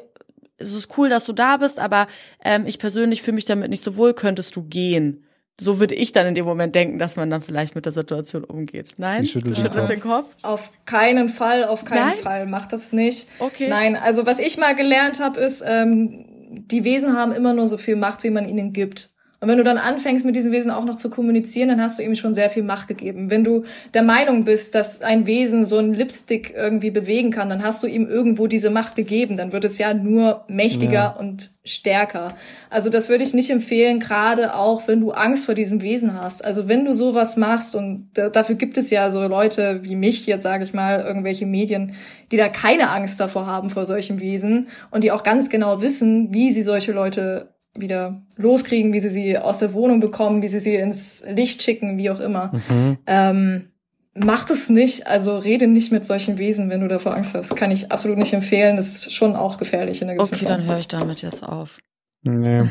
[0.57, 2.07] es ist cool, dass du da bist, aber
[2.43, 5.25] ähm, ich persönlich fühle mich damit nicht so wohl, könntest du gehen?
[5.59, 8.43] So würde ich dann in dem Moment denken, dass man dann vielleicht mit der Situation
[8.43, 8.95] umgeht.
[8.97, 9.23] Nein?
[9.23, 10.27] Sie schüttelt, schüttelt den Kopf.
[10.41, 12.17] Auf keinen Fall, auf keinen Nein?
[12.17, 12.45] Fall.
[12.45, 13.29] Macht das nicht.
[13.39, 13.69] Okay.
[13.69, 16.25] Nein, also was ich mal gelernt habe, ist, ähm,
[16.67, 19.14] die Wesen haben immer nur so viel Macht, wie man ihnen gibt.
[19.45, 22.03] Und wenn du dann anfängst, mit diesem Wesen auch noch zu kommunizieren, dann hast du
[22.03, 23.29] ihm schon sehr viel Macht gegeben.
[23.29, 27.61] Wenn du der Meinung bist, dass ein Wesen so ein Lipstick irgendwie bewegen kann, dann
[27.61, 29.37] hast du ihm irgendwo diese Macht gegeben.
[29.37, 31.15] Dann wird es ja nur mächtiger ja.
[31.19, 32.29] und stärker.
[32.71, 36.43] Also das würde ich nicht empfehlen, gerade auch, wenn du Angst vor diesem Wesen hast.
[36.43, 40.41] Also wenn du sowas machst und dafür gibt es ja so Leute wie mich, jetzt
[40.41, 41.93] sage ich mal, irgendwelche Medien,
[42.31, 46.33] die da keine Angst davor haben vor solchen Wesen und die auch ganz genau wissen,
[46.33, 50.59] wie sie solche Leute wieder loskriegen, wie sie sie aus der Wohnung bekommen, wie sie
[50.59, 52.51] sie ins Licht schicken, wie auch immer.
[52.69, 52.97] Mhm.
[53.07, 53.67] Ähm,
[54.13, 57.55] macht es nicht, also rede nicht mit solchen Wesen, wenn du davor Angst hast.
[57.55, 58.77] Kann ich absolut nicht empfehlen.
[58.77, 60.57] Das ist schon auch gefährlich in der gewissen Okay, Form.
[60.59, 61.77] dann höre ich damit jetzt auf.
[62.23, 62.63] Nee.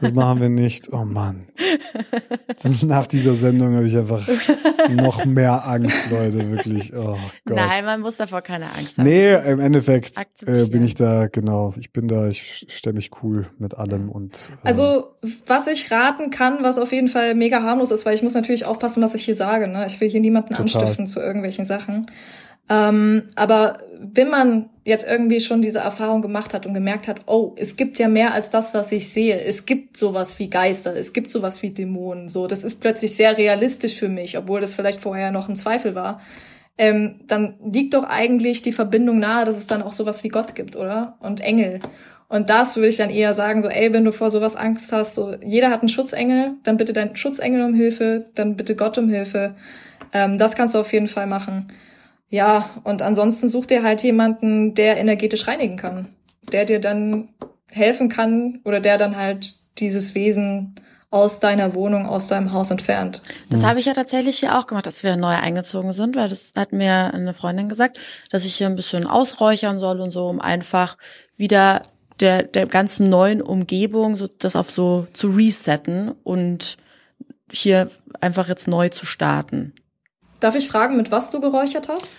[0.00, 0.92] Das machen wir nicht.
[0.92, 1.46] Oh Mann.
[2.82, 4.26] Nach dieser Sendung habe ich einfach
[4.90, 6.94] noch mehr Angst, Leute, wirklich.
[6.94, 7.56] Oh Gott.
[7.56, 9.06] Nein, man muss davor keine Angst haben.
[9.06, 11.74] Nee, im Endeffekt äh, bin ich da, genau.
[11.78, 14.50] Ich bin da, ich stelle mich cool mit allem und.
[14.62, 15.14] Äh, also,
[15.46, 18.64] was ich raten kann, was auf jeden Fall mega harmlos ist, weil ich muss natürlich
[18.64, 19.68] aufpassen, was ich hier sage.
[19.68, 19.86] Ne?
[19.86, 20.62] Ich will hier niemanden total.
[20.62, 22.06] anstiften zu irgendwelchen Sachen.
[22.70, 27.52] Ähm, aber wenn man jetzt irgendwie schon diese Erfahrung gemacht hat und gemerkt hat, oh,
[27.56, 29.38] es gibt ja mehr als das, was ich sehe.
[29.42, 32.28] Es gibt sowas wie Geister, es gibt sowas wie Dämonen.
[32.28, 35.94] So, das ist plötzlich sehr realistisch für mich, obwohl das vielleicht vorher noch ein Zweifel
[35.94, 36.20] war.
[36.78, 40.54] Ähm, dann liegt doch eigentlich die Verbindung nahe, dass es dann auch sowas wie Gott
[40.54, 41.18] gibt, oder?
[41.20, 41.80] Und Engel.
[42.28, 45.16] Und das würde ich dann eher sagen, so, ey, wenn du vor sowas Angst hast,
[45.16, 49.08] so, jeder hat einen Schutzengel, dann bitte deinen Schutzengel um Hilfe, dann bitte Gott um
[49.08, 49.56] Hilfe.
[50.12, 51.66] Ähm, das kannst du auf jeden Fall machen.
[52.30, 56.08] Ja, und ansonsten such dir halt jemanden, der energetisch reinigen kann,
[56.52, 57.28] der dir dann
[57.70, 60.76] helfen kann oder der dann halt dieses Wesen
[61.10, 63.20] aus deiner Wohnung, aus deinem Haus entfernt.
[63.50, 66.52] Das habe ich ja tatsächlich hier auch gemacht, als wir neu eingezogen sind, weil das
[66.56, 67.98] hat mir eine Freundin gesagt,
[68.30, 70.96] dass ich hier ein bisschen ausräuchern soll und so, um einfach
[71.36, 71.82] wieder
[72.20, 76.76] der, der ganzen neuen Umgebung so das auf so zu resetten und
[77.50, 77.90] hier
[78.20, 79.72] einfach jetzt neu zu starten.
[80.40, 82.10] Darf ich fragen, mit was du geräuchert hast?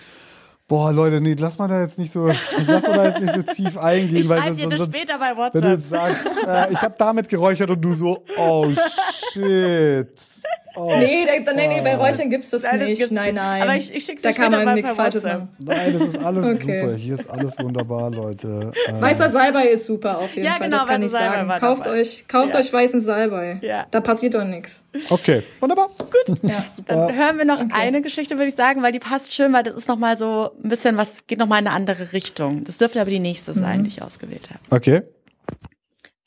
[0.68, 2.24] Boah, Leute, nee, lass mal da jetzt nicht so,
[2.66, 5.18] lass mal da jetzt nicht so tief eingehen, Ich weil schreibe dir das sonst, später
[5.18, 5.54] bei WhatsApp.
[5.54, 8.66] wenn du jetzt sagst, äh, ich habe damit geräuchert und du so, oh
[9.32, 10.18] shit.
[10.74, 12.00] Oh, nee, da, nee, nee, bei fuck.
[12.06, 12.98] Räuchern gibt's das Nein, das nicht.
[12.98, 13.62] gibt's nein, nein.
[13.62, 15.48] Aber ich- ich schick's Da dir kann man mal nichts Falsches machen.
[15.58, 16.80] Nein, das ist alles Okay.
[16.80, 16.94] super.
[16.96, 18.72] Hier ist alles wunderbar, Leute.
[18.88, 21.60] Äh, Weißer Salbei ist super auf jeden Ja, Fall, genau, das kann ich Salbei sagen.
[21.60, 22.00] Kauft dabei.
[22.00, 22.60] euch, kauft Ja.
[22.60, 23.58] euch weißen Salbei.
[23.62, 23.86] Ja.
[23.90, 24.84] Da passiert doch nichts.
[25.10, 25.88] Okay, wunderbar.
[26.42, 26.64] Ja.
[26.86, 29.74] Dann hören wir noch eine Geschichte, würde ich sagen, weil die passt schön, weil das
[29.74, 32.64] ist nochmal so ein bisschen was, geht nochmal in eine andere Richtung.
[32.64, 34.60] Das dürfte aber die nächste sein, die ich ausgewählt habe.
[34.70, 35.02] Okay.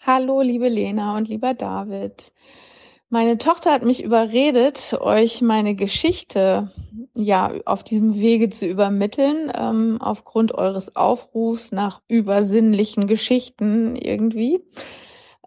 [0.06, 2.32] Hallo, liebe Lena und lieber David.
[3.10, 6.72] Meine Tochter hat mich überredet, euch meine Geschichte
[7.14, 14.60] ja auf diesem Wege zu übermitteln, ähm, aufgrund eures Aufrufs nach übersinnlichen Geschichten irgendwie.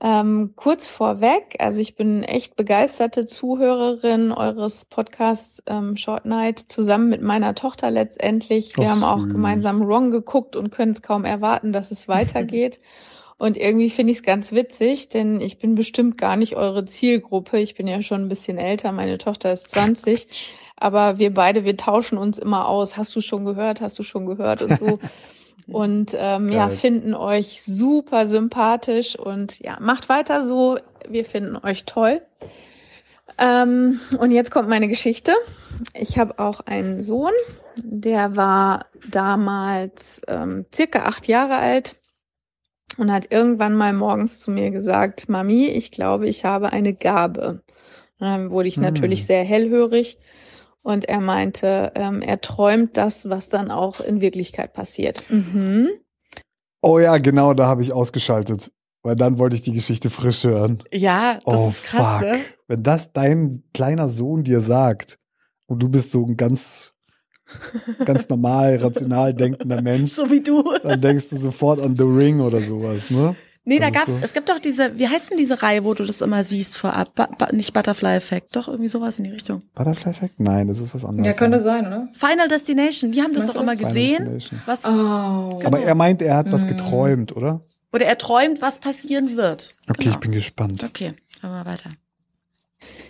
[0.00, 7.08] Ähm, kurz vorweg, also ich bin echt begeisterte Zuhörerin eures Podcasts ähm, Short Night zusammen
[7.08, 8.76] mit meiner Tochter letztendlich.
[8.76, 12.78] Wir Ach, haben auch gemeinsam Wrong geguckt und können es kaum erwarten, dass es weitergeht.
[13.38, 17.60] Und irgendwie finde ich es ganz witzig, denn ich bin bestimmt gar nicht eure Zielgruppe.
[17.60, 20.52] Ich bin ja schon ein bisschen älter, meine Tochter ist 20.
[20.76, 22.96] Aber wir beide, wir tauschen uns immer aus.
[22.96, 23.80] Hast du schon gehört?
[23.80, 24.62] Hast du schon gehört?
[24.62, 24.98] Und so.
[25.66, 30.78] Und ähm, ja, finden euch super sympathisch und ja, macht weiter so.
[31.06, 32.22] Wir finden euch toll.
[33.36, 35.34] Ähm, und jetzt kommt meine Geschichte.
[35.92, 37.32] Ich habe auch einen Sohn,
[37.76, 41.97] der war damals ähm, circa acht Jahre alt
[42.96, 47.62] und hat irgendwann mal morgens zu mir gesagt, Mami, ich glaube, ich habe eine Gabe.
[48.18, 48.82] Und dann wurde ich Hm.
[48.82, 50.18] natürlich sehr hellhörig
[50.82, 55.22] und er meinte, ähm, er träumt das, was dann auch in Wirklichkeit passiert.
[55.30, 55.90] Mhm.
[56.80, 58.72] Oh ja, genau, da habe ich ausgeschaltet.
[59.02, 60.82] Weil dann wollte ich die Geschichte frisch hören.
[60.92, 62.20] Ja, das oh ist krass, fuck.
[62.22, 62.44] ne?
[62.66, 65.18] Wenn das dein kleiner Sohn dir sagt
[65.66, 66.94] und du bist so ein ganz,
[68.04, 70.62] ganz normal, rational denkender Mensch, So wie du.
[70.82, 73.34] dann denkst du sofort an The Ring oder sowas, ne?
[73.64, 74.18] Nee, da ist gab's, so.
[74.22, 77.14] es gibt doch diese, wie heißt denn diese Reihe, wo du das immer siehst vorab?
[77.14, 79.62] Ba, ba, nicht Butterfly Effect, doch irgendwie sowas in die Richtung.
[79.74, 80.40] Butterfly Effect?
[80.40, 81.26] Nein, das ist was anderes.
[81.26, 82.08] Ja, könnte sein, oder?
[82.14, 84.24] Final Destination, die haben das Weißt doch immer gesehen.
[84.32, 84.60] Destination.
[84.64, 85.60] Was, Oh.
[85.64, 86.68] Aber er meint, er hat was Mhm.
[86.68, 87.60] geträumt, oder?
[87.92, 89.74] oder er träumt, was passieren wird.
[89.88, 90.14] Okay, Genau.
[90.14, 90.84] ich bin gespannt.
[90.84, 91.90] Okay, hören wir weiter.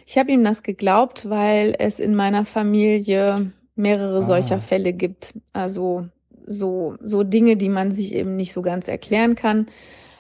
[0.07, 4.23] Ich habe ihm das geglaubt, weil es in meiner Familie mehrere Ah.
[4.23, 5.35] solcher Fälle gibt.
[5.53, 6.09] Also
[6.47, 9.67] so, so Dinge, die man sich eben nicht so ganz erklären kann.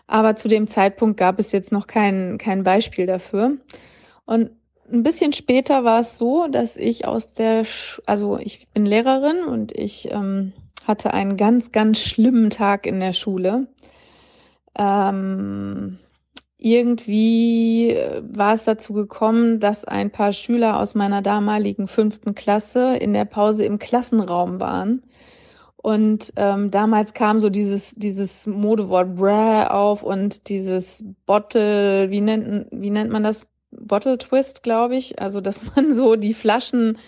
[0.06, 3.56] Aber zu dem Zeitpunkt gab es jetzt noch kein, kein Beispiel dafür.
[4.24, 4.50] Und
[4.90, 9.44] ein bisschen später war es so, dass ich aus der, Sch also ich bin Lehrerin
[9.44, 10.52] und ich ähm,
[10.86, 13.66] hatte einen ganz, ganz schlimmen Tag in der Schule.
[14.78, 15.98] Ähm,
[16.58, 22.96] irgendwie äh, war es dazu gekommen, dass ein paar Schüler aus meiner damaligen fünften Klasse
[22.96, 25.02] in der Pause im Klassenraum waren.
[25.76, 32.66] Und ähm, damals kam so dieses, dieses Modewort Bräh auf und dieses Bottle, wie nennt,
[32.72, 33.46] wie nennt man das?
[33.70, 35.20] Bottle Twist, glaube ich.
[35.20, 36.98] Also, dass man so die Flaschen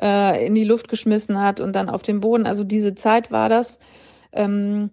[0.00, 2.46] äh, in die Luft geschmissen hat und dann auf den Boden.
[2.46, 3.78] Also diese Zeit war das.
[4.32, 4.90] Ähm,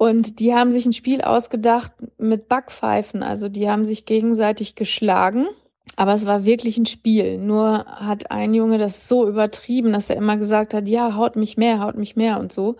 [0.00, 3.22] und die haben sich ein Spiel ausgedacht mit Backpfeifen.
[3.22, 5.46] Also die haben sich gegenseitig geschlagen.
[5.94, 7.36] Aber es war wirklich ein Spiel.
[7.36, 11.58] Nur hat ein Junge das so übertrieben, dass er immer gesagt hat, ja, haut mich
[11.58, 12.76] mehr, haut mich mehr und so.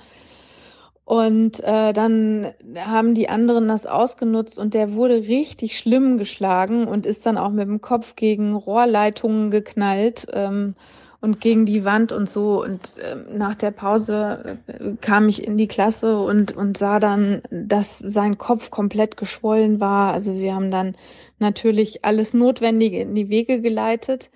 [1.04, 7.04] Und äh, dann haben die anderen das ausgenutzt und der wurde richtig schlimm geschlagen und
[7.04, 10.74] ist dann auch mit dem Kopf gegen Rohrleitungen geknallt ähm,
[11.20, 12.62] und gegen die Wand und so.
[12.62, 17.42] Und ähm, nach der Pause äh, kam ich in die Klasse und, und sah dann,
[17.50, 20.12] dass sein Kopf komplett geschwollen war.
[20.12, 20.96] Also wir haben dann
[21.38, 24.30] natürlich alles Notwendige in die Wege geleitet.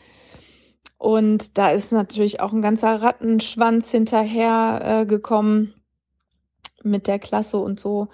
[0.98, 5.74] Und da ist natürlich auch ein ganzer Rattenschwanz hinterher äh, gekommen
[6.82, 8.08] mit der Klasse und so,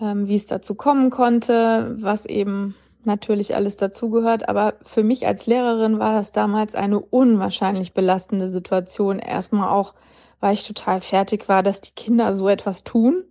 [0.00, 2.74] ähm, wie es dazu kommen konnte, was eben
[3.06, 4.48] natürlich alles dazugehört.
[4.48, 9.18] Aber für mich als Lehrerin war das damals eine unwahrscheinlich belastende Situation.
[9.18, 9.94] Erstmal auch,
[10.40, 13.24] weil ich total fertig war, dass die Kinder so etwas tun.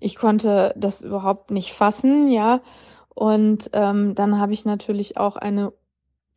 [0.00, 2.60] Ich konnte das überhaupt nicht fassen, ja.
[3.14, 5.72] Und ähm, dann habe ich natürlich auch eine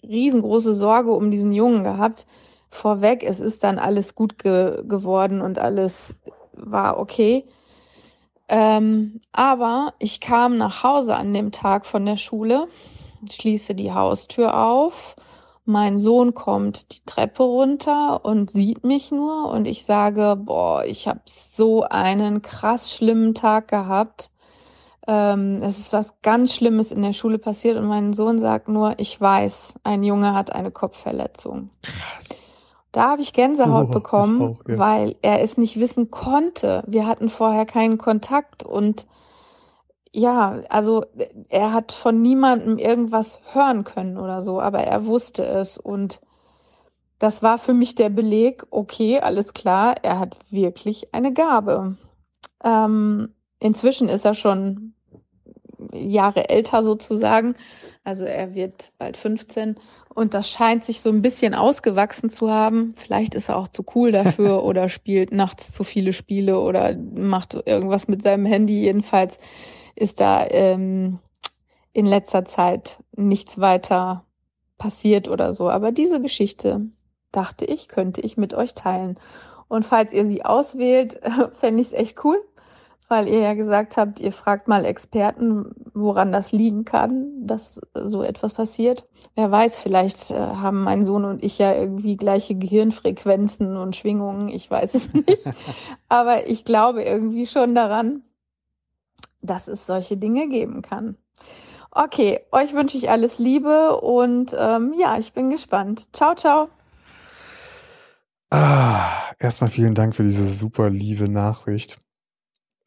[0.04, 2.26] riesengroße Sorge um diesen Jungen gehabt.
[2.69, 6.13] Vorweg, es ist dann alles gut ge geworden und alles
[6.54, 7.45] war okay.
[8.47, 12.67] Ähm, aber ich kam nach Hause an dem Tag von der Schule,
[13.29, 15.15] schließe die Haustür auf.
[15.67, 21.08] Mein Sohn kommt die Treppe runter und sieht mich nur und ich sage, boah, ich
[21.08, 24.29] habe so einen krass schlimmen Tag gehabt.
[25.08, 28.99] Ähm, es ist was ganz Schlimmes in der Schule passiert und mein Sohn sagt nur,
[28.99, 31.69] ich weiß, ein Junge hat eine Kopfverletzung.
[31.81, 32.44] Krass.
[32.95, 36.81] Da habe ich Gänsehaut oh, bekommen, weil er es nicht wissen konnte.
[36.88, 39.05] Wir hatten vorher keinen Kontakt und
[40.13, 41.03] ja, also
[41.49, 46.21] er hat von niemandem irgendwas hören können oder so, aber er wusste es und
[47.19, 51.97] das war für mich der Beleg, okay, alles klar, er hat wirklich eine Gabe.
[52.63, 54.93] Ähm, inzwischen ist er schon
[55.91, 57.55] Jahre älter sozusagen,
[58.05, 59.75] also er wird bald 15
[60.15, 62.93] und das scheint sich so ein bisschen ausgewachsen zu haben.
[62.95, 67.54] Vielleicht ist er auch zu cool dafür oder spielt nachts zu viele Spiele oder macht
[67.54, 68.80] irgendwas mit seinem Handy.
[68.80, 69.39] Jedenfalls
[69.93, 71.19] ist da ähm,
[71.91, 74.23] in letzter Zeit nichts weiter
[74.78, 75.69] passiert oder so.
[75.69, 76.88] Aber diese Geschichte,
[77.34, 79.19] dachte ich, könnte ich mit euch teilen.
[79.67, 81.19] Und falls ihr sie auswählt,
[81.54, 82.41] fände ich es echt cool
[83.07, 88.23] weil ihr ja gesagt habt, ihr fragt mal Experten, woran das liegen kann, dass so
[88.23, 89.07] etwas passiert.
[89.35, 94.47] Wer weiß, vielleicht äh, haben mein Sohn und ich ja irgendwie gleiche Gehirnfrequenzen und Schwingungen,
[94.47, 95.43] ich weiß es nicht.
[96.09, 98.23] Aber ich glaube irgendwie schon daran,
[99.41, 101.17] dass es solche Dinge geben kann.
[101.91, 106.13] Okay, euch wünsche ich alles Liebe und ähm, ja, ich bin gespannt.
[106.13, 106.69] Ciao, ciao.
[108.49, 111.97] Ah, erstmal vielen Dank für diese super liebe Nachricht.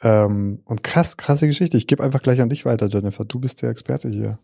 [0.03, 1.77] Ähm, und krass, krasse Geschichte.
[1.77, 3.25] Ich gebe einfach gleich an dich weiter, Jennifer.
[3.25, 4.39] Du bist der Experte hier.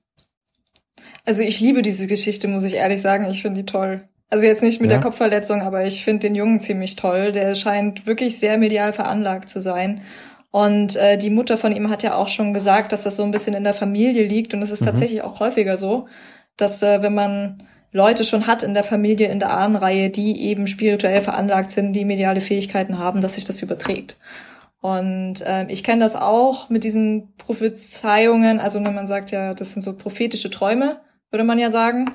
[1.24, 3.26] Also ich liebe diese Geschichte, muss ich ehrlich sagen.
[3.30, 4.08] Ich finde die toll.
[4.30, 4.96] Also jetzt nicht mit ja.
[4.96, 7.32] der Kopfverletzung, aber ich finde den Jungen ziemlich toll.
[7.32, 10.02] Der scheint wirklich sehr medial veranlagt zu sein.
[10.50, 13.30] Und äh, die Mutter von ihm hat ja auch schon gesagt, dass das so ein
[13.30, 14.54] bisschen in der Familie liegt.
[14.54, 14.86] Und es ist mhm.
[14.86, 16.08] tatsächlich auch häufiger so,
[16.56, 17.62] dass äh, wenn man
[17.92, 22.04] Leute schon hat in der Familie, in der Ahnenreihe, die eben spirituell veranlagt sind, die
[22.04, 24.18] mediale Fähigkeiten haben, dass sich das überträgt.
[24.84, 29.72] Und äh, ich kenne das auch mit diesen Prophezeiungen, also wenn man sagt ja, das
[29.72, 32.10] sind so prophetische Träume, würde man ja sagen.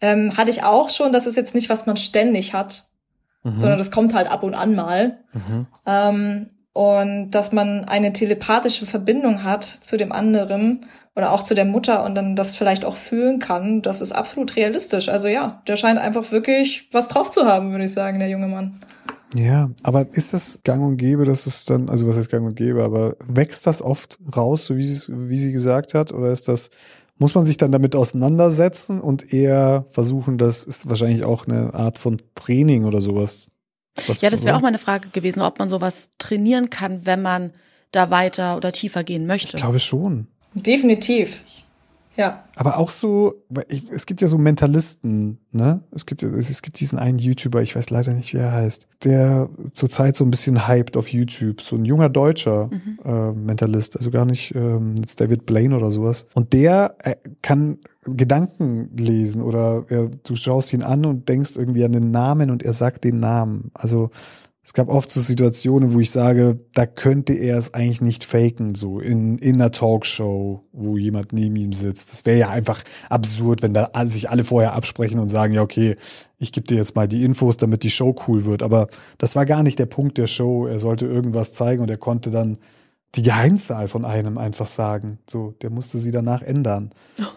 [0.00, 2.88] Ähm, hatte ich auch schon, das ist jetzt nicht, was man ständig hat,
[3.42, 3.58] mhm.
[3.58, 5.18] sondern das kommt halt ab und an mal.
[5.34, 5.66] Mhm.
[5.84, 11.66] Ähm, und dass man eine telepathische Verbindung hat zu dem anderen oder auch zu der
[11.66, 15.10] Mutter und dann das vielleicht auch fühlen kann, das ist absolut realistisch.
[15.10, 18.48] Also ja, der scheint einfach wirklich was drauf zu haben, würde ich sagen, der junge
[18.48, 18.80] Mann.
[19.34, 22.54] Ja, aber ist das gang und gäbe, dass es dann, also was heißt gang und
[22.54, 26.48] gäbe, aber wächst das oft raus, so wie sie, wie sie gesagt hat, oder ist
[26.48, 26.70] das,
[27.18, 31.98] muss man sich dann damit auseinandersetzen und eher versuchen, das ist wahrscheinlich auch eine Art
[31.98, 33.48] von Training oder sowas?
[34.06, 37.22] Was ja, das wäre auch mal eine Frage gewesen, ob man sowas trainieren kann, wenn
[37.22, 37.52] man
[37.92, 39.56] da weiter oder tiefer gehen möchte.
[39.56, 40.26] Ich glaube schon.
[40.54, 41.44] Definitiv.
[42.16, 42.44] Ja.
[42.54, 43.34] Aber auch so,
[43.90, 45.80] es gibt ja so Mentalisten, ne?
[45.90, 49.50] Es gibt, es gibt diesen einen YouTuber, ich weiß leider nicht, wie er heißt, der
[49.74, 51.60] zurzeit so ein bisschen hyped auf YouTube.
[51.60, 52.98] So ein junger deutscher mhm.
[53.04, 56.26] äh, Mentalist, also gar nicht ähm, jetzt David Blaine oder sowas.
[56.32, 61.84] Und der äh, kann Gedanken lesen oder äh, du schaust ihn an und denkst irgendwie
[61.84, 63.70] an den Namen und er sagt den Namen.
[63.74, 64.10] Also
[64.66, 68.74] es gab oft so Situationen, wo ich sage, da könnte er es eigentlich nicht faken,
[68.74, 72.10] so in, in einer Talkshow, wo jemand neben ihm sitzt.
[72.10, 75.94] Das wäre ja einfach absurd, wenn da sich alle vorher absprechen und sagen, ja, okay,
[76.38, 78.64] ich gebe dir jetzt mal die Infos, damit die Show cool wird.
[78.64, 80.66] Aber das war gar nicht der Punkt der Show.
[80.66, 82.58] Er sollte irgendwas zeigen und er konnte dann
[83.14, 85.20] die Geheimzahl von einem einfach sagen.
[85.30, 86.90] So, der musste sie danach ändern.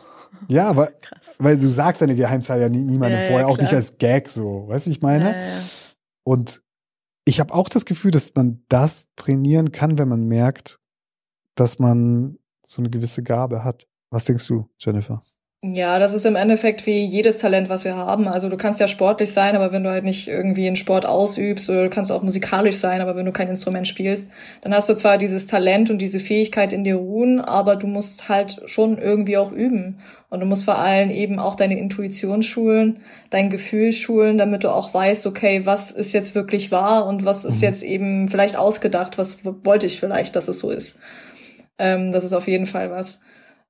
[0.48, 0.92] Ja, aber
[1.40, 4.30] weil du sagst deine Geheimzahl ja nie, niemandem ja, vorher, ja, auch nicht als Gag
[4.30, 4.68] so.
[4.68, 5.32] Weißt du, ich meine?
[5.32, 5.48] Ja,
[6.24, 6.62] und
[7.30, 10.80] ich habe auch das Gefühl, dass man das trainieren kann, wenn man merkt,
[11.54, 13.88] dass man so eine gewisse Gabe hat.
[14.10, 15.22] Was denkst du, Jennifer?
[15.62, 18.30] Ja, das ist im Endeffekt wie jedes Talent, was wir haben.
[18.30, 21.70] Also du kannst ja sportlich sein, aber wenn du halt nicht irgendwie einen Sport ausübst
[21.70, 24.30] oder du kannst auch musikalisch sein, aber wenn du kein Instrument spielst,
[24.62, 28.30] dann hast du zwar dieses Talent und diese Fähigkeit in dir ruhen, aber du musst
[28.30, 30.00] halt schon irgendwie auch üben.
[30.30, 33.00] Und du musst vor allem eben auch deine Intuition schulen,
[33.30, 37.44] dein Gefühl schulen, damit du auch weißt, okay, was ist jetzt wirklich wahr und was
[37.44, 37.64] ist mhm.
[37.64, 41.00] jetzt eben vielleicht ausgedacht, was wollte ich vielleicht, dass es so ist.
[41.78, 43.20] Ähm, das ist auf jeden Fall was.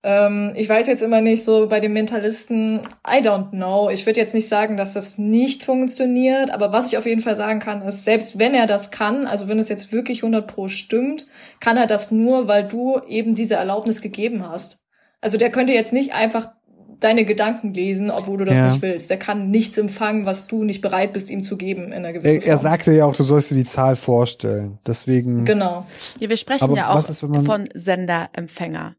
[0.02, 3.89] Ähm, ich weiß jetzt immer nicht so bei den Mentalisten, I don't know.
[3.89, 7.36] Ich würde jetzt nicht sagen, dass das nicht funktioniert, aber was ich auf jeden Fall
[7.36, 10.70] sagen kann, ist, selbst wenn er das kann, also wenn es jetzt wirklich 100 pro
[10.70, 11.28] stimmt,
[11.60, 14.80] kann er das nur, weil du eben diese Erlaubnis gegeben hast.
[15.22, 16.52] Also der könnte jetzt nicht einfach
[17.00, 18.70] deine Gedanken lesen, obwohl du das ja.
[18.70, 19.10] nicht willst.
[19.10, 22.41] Der kann nichts empfangen, was du nicht bereit bist, ihm zu geben in einer gewissen
[22.41, 24.80] er, er sagte ja auch, du sollst dir die Zahl vorstellen.
[24.86, 25.45] Deswegen.
[25.45, 25.86] Genau.
[26.20, 28.95] Ja, wir sprechen ja auch ist, man, von Sender-Empfänger.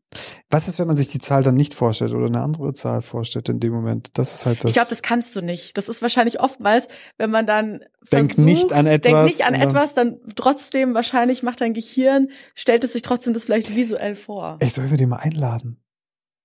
[0.49, 3.49] Was ist, wenn man sich die Zahl dann nicht vorstellt oder eine andere Zahl vorstellt
[3.49, 4.11] in dem Moment?
[4.15, 4.71] Das ist halt das.
[4.71, 5.77] Ich glaube, das kannst du nicht.
[5.77, 7.81] Das ist wahrscheinlich oftmals, wenn man dann
[8.11, 12.29] denkt versucht, nicht an etwas, denkt nicht an etwas, dann trotzdem wahrscheinlich macht dein Gehirn
[12.55, 14.57] stellt es sich trotzdem das vielleicht visuell vor.
[14.59, 15.80] Ey, sollen wir den mal einladen?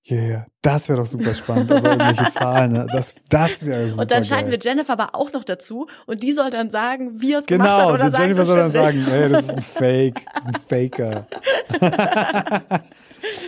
[0.08, 2.86] Ja, yeah, das wäre doch super spannend, aber irgendwelche Zahlen, ne?
[2.91, 6.32] das, das wäre super Und dann schalten wir Jennifer aber auch noch dazu und die
[6.32, 7.93] soll dann sagen, wie es genau, gemacht hat.
[7.93, 11.28] Oder sagen, Jennifer soll dann sagen, ey, das ist ein Fake, das ist ein Faker.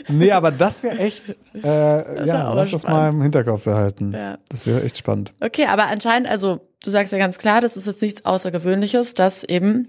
[0.08, 4.14] nee, aber das wäre echt, äh, ja, lass das mal im Hinterkopf behalten.
[4.14, 4.39] Ja.
[4.49, 5.36] Das wäre echt spannend.
[5.39, 9.43] Okay, aber anscheinend, also du sagst ja ganz klar, das ist jetzt nichts Außergewöhnliches, dass
[9.43, 9.88] eben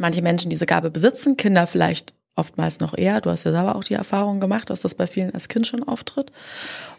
[0.00, 3.20] manche Menschen diese Gabe besitzen, Kinder vielleicht oftmals noch eher.
[3.20, 5.82] Du hast ja selber auch die Erfahrung gemacht, dass das bei vielen als Kind schon
[5.82, 6.32] auftritt.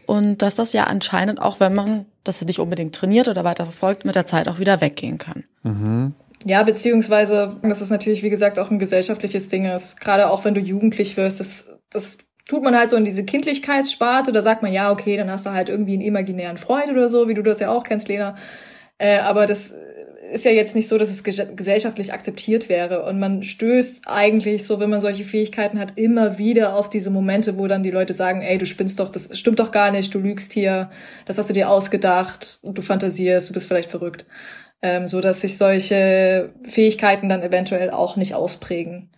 [0.05, 4.05] Und dass das ja anscheinend auch, wenn man das nicht unbedingt trainiert oder weiter verfolgt,
[4.05, 5.43] mit der Zeit auch wieder weggehen kann.
[5.63, 6.13] Mhm.
[6.43, 9.99] Ja, beziehungsweise, das ist natürlich, wie gesagt, auch ein gesellschaftliches Ding ist.
[9.99, 14.31] Gerade auch wenn du jugendlich wirst, das, das tut man halt so in diese Kindlichkeitssparte.
[14.31, 17.27] Da sagt man, ja, okay, dann hast du halt irgendwie einen imaginären Freund oder so,
[17.27, 18.35] wie du das ja auch kennst, Lena.
[18.99, 19.73] Äh, aber das
[20.31, 23.05] ist ja jetzt nicht so, dass es gesellschaftlich akzeptiert wäre.
[23.05, 27.57] Und man stößt eigentlich so, wenn man solche Fähigkeiten hat, immer wieder auf diese Momente,
[27.57, 30.19] wo dann die Leute sagen, ey, du spinnst doch, das stimmt doch gar nicht, du
[30.19, 30.89] lügst hier,
[31.25, 34.25] das hast du dir ausgedacht, du fantasierst, du bist vielleicht verrückt.
[34.81, 39.09] Ähm, so dass sich solche Fähigkeiten dann eventuell auch nicht ausprägen.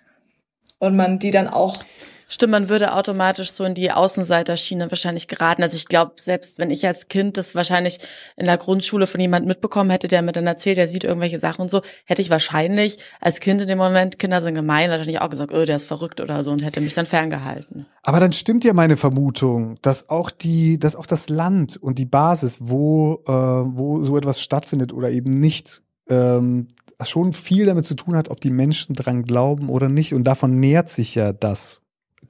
[0.79, 1.83] Und man die dann auch
[2.29, 5.63] Stimmt, man würde automatisch so in die Außenseiterschiene wahrscheinlich geraten.
[5.63, 7.99] Also ich glaube, selbst wenn ich als Kind das wahrscheinlich
[8.35, 11.61] in der Grundschule von jemandem mitbekommen hätte, der mir dann erzählt, der sieht irgendwelche Sachen
[11.61, 15.29] und so, hätte ich wahrscheinlich als Kind in dem Moment, Kinder sind gemein, wahrscheinlich auch
[15.29, 17.85] gesagt, oh, der ist verrückt oder so und hätte mich dann ferngehalten.
[18.03, 22.05] Aber dann stimmt ja meine Vermutung, dass auch die, dass auch das Land und die
[22.05, 26.67] Basis, wo, äh, wo so etwas stattfindet oder eben nicht, ähm,
[27.03, 30.13] schon viel damit zu tun hat, ob die Menschen dran glauben oder nicht.
[30.13, 31.81] Und davon nährt sich ja das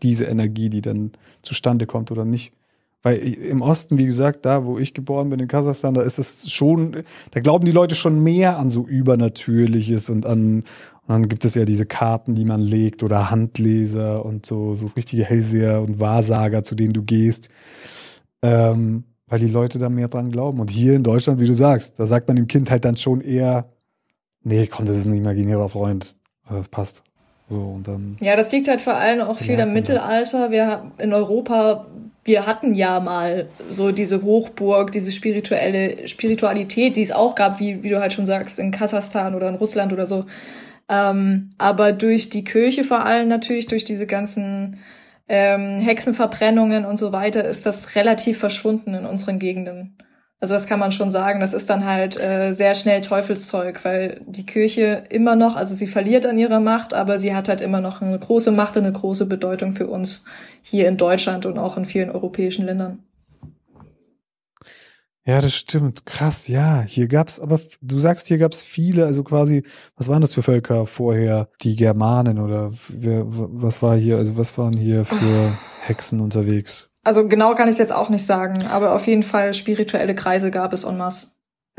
[0.04, 2.54] diese Energie, die dann zustande kommt oder nicht.
[3.04, 6.52] Weil im Osten, wie gesagt, da, wo ich geboren bin, in Kasachstan, da ist es
[6.52, 10.64] schon, da glauben die Leute schon mehr an so Übernatürliches und an,
[11.08, 14.88] und dann gibt es ja diese Karten, die man legt oder Handleser und so, so
[14.88, 17.50] richtige Hellseher und Wahrsager, zu denen du gehst.
[18.42, 20.60] Ähm, weil die Leute da mehr dran glauben.
[20.60, 23.22] Und hier in Deutschland, wie du sagst, da sagt man dem Kind halt dann schon
[23.22, 23.70] eher,
[24.44, 26.16] nee, komm, das ist ein imaginärer Freund.
[26.50, 27.04] Das passt.
[27.50, 30.52] So, und dann ja, das liegt halt vor allem auch viel im Mittelalter.
[30.52, 31.88] Wir in Europa,
[32.26, 37.84] wir hatten ja mal so diese Hochburg, diese spirituelle Spiritualität, die es auch gab, wie,
[37.84, 40.26] wie du halt schon sagst, in Kasachstan oder in Russland oder so.
[40.90, 44.80] Ähm, aber durch die Kirche vor allem natürlich, durch diese ganzen
[45.30, 49.96] ähm, Hexenverbrennungen und so weiter, ist das relativ verschwunden in unseren Gegenden.
[50.40, 54.22] Also das kann man schon sagen, das ist dann halt äh, sehr schnell Teufelszeug, weil
[54.28, 57.82] die Kirche immer noch, also sie verliert an ihrer Macht, aber sie hat halt immer
[57.82, 60.26] noch eine große Macht und eine große Bedeutung für uns
[60.62, 63.00] hier in Deutschland und auch in vielen europäischen Ländern.
[65.26, 66.06] Ja, das stimmt.
[66.06, 66.82] Krass, ja.
[66.84, 69.64] Hier gab's aber, du sagst, hier gab's viele, also quasi,
[69.98, 71.50] was waren das für Völker vorher?
[71.64, 76.87] Die Germanen oder wer, was war hier, also was waren hier für Hexen unterwegs?
[77.08, 80.52] Also genau kann ich es jetzt auch nicht sagen, aber auf jeden Fall spirituelle Kreise
[80.52, 81.28] gab es en masse.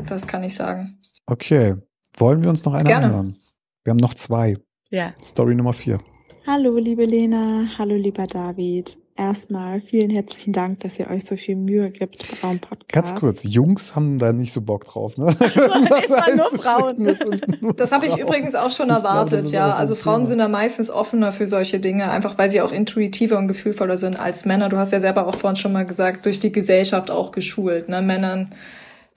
[0.03, 0.97] Das kann ich sagen.
[1.27, 1.75] Okay.
[2.17, 3.05] Wollen wir uns noch eine Gerne.
[3.05, 3.37] anhören?
[3.83, 4.57] Wir haben noch zwei.
[4.89, 5.13] Ja.
[5.21, 5.99] Story Nummer vier.
[6.47, 7.67] Hallo, liebe Lena.
[7.77, 8.97] Hallo, lieber David.
[9.19, 12.89] Erstmal vielen herzlichen Dank, dass ihr euch so viel Mühe gibt beim Podcast.
[12.93, 15.35] Ganz kurz, Jungs haben da nicht so Bock drauf, ne?
[15.37, 15.59] Also,
[16.03, 17.75] ist man nur Frauen.
[17.75, 19.69] das habe ich übrigens auch schon erwartet, glaube, ja.
[19.71, 23.49] Also Frauen sind da meistens offener für solche Dinge, einfach weil sie auch intuitiver und
[23.49, 24.69] gefühlvoller sind als Männer.
[24.69, 28.01] Du hast ja selber auch vorhin schon mal gesagt, durch die Gesellschaft auch geschult, ne?
[28.01, 28.53] Männern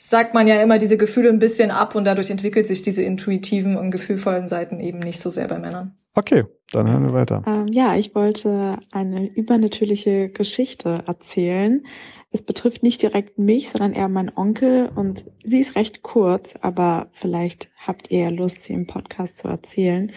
[0.09, 3.76] sagt man ja immer diese Gefühle ein bisschen ab und dadurch entwickelt sich diese intuitiven
[3.76, 5.96] und gefühlvollen Seiten eben nicht so sehr bei Männern.
[6.14, 7.42] Okay, dann hören wir weiter.
[7.46, 11.86] Ähm, ja, ich wollte eine übernatürliche Geschichte erzählen.
[12.30, 17.09] es betrifft nicht direkt mich, sondern eher meinen Onkel und sie ist recht kurz, aber
[17.12, 20.12] vielleicht habt ihr ja Lust, sie im Podcast zu erzählen.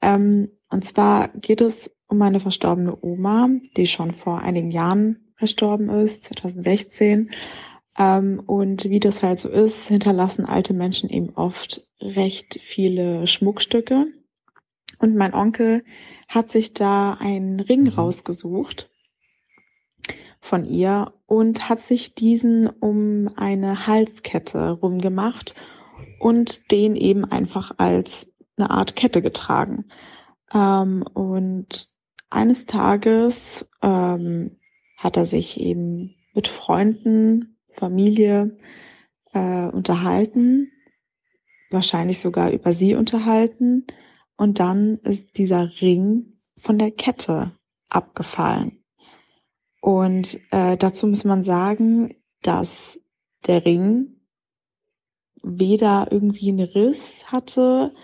[0.00, 5.88] Ähm, und zwar geht es um meine verstorbene Oma, die schon vor einigen Jahren verstorben
[5.90, 7.30] ist, 2016.
[7.98, 14.06] Ähm, und wie das halt so ist, hinterlassen alte Menschen eben oft recht viele Schmuckstücke.
[14.98, 15.84] Und mein Onkel
[16.28, 17.88] hat sich da einen Ring mhm.
[17.88, 18.90] rausgesucht
[20.40, 25.54] von ihr und hat sich diesen um eine Halskette rumgemacht
[26.18, 29.86] und den eben einfach als eine Art Kette getragen.
[30.52, 31.92] Ähm, und
[32.30, 34.58] eines Tages ähm,
[34.96, 38.56] hat er sich eben mit Freunden, Familie
[39.32, 40.70] äh, unterhalten,
[41.70, 43.86] wahrscheinlich sogar über sie unterhalten.
[44.36, 47.52] Und dann ist dieser Ring von der Kette
[47.88, 48.82] abgefallen.
[49.80, 52.98] Und äh, dazu muss man sagen, dass
[53.46, 54.20] der Ring
[55.42, 57.94] weder irgendwie einen Riss hatte,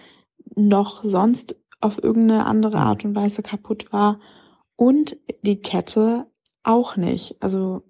[0.56, 4.20] noch sonst auf irgendeine andere Art und Weise kaputt war
[4.74, 6.26] und die Kette
[6.64, 7.40] auch nicht.
[7.40, 7.82] Also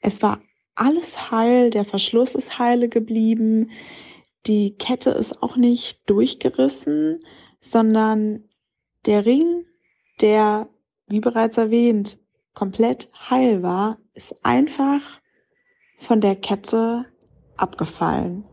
[0.00, 0.40] es war
[0.76, 3.70] alles heil, der Verschluss ist heile geblieben,
[4.46, 7.24] die Kette ist auch nicht durchgerissen,
[7.60, 8.44] sondern
[9.06, 9.64] der Ring,
[10.20, 10.68] der,
[11.08, 12.18] wie bereits erwähnt,
[12.54, 15.02] komplett heil war, ist einfach
[15.98, 17.06] von der Kette
[17.56, 18.44] abgefallen.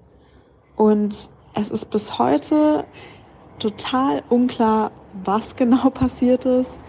[0.75, 2.85] Und es ist bis heute
[3.59, 4.91] total unklar,
[5.23, 6.82] was genau passiert ist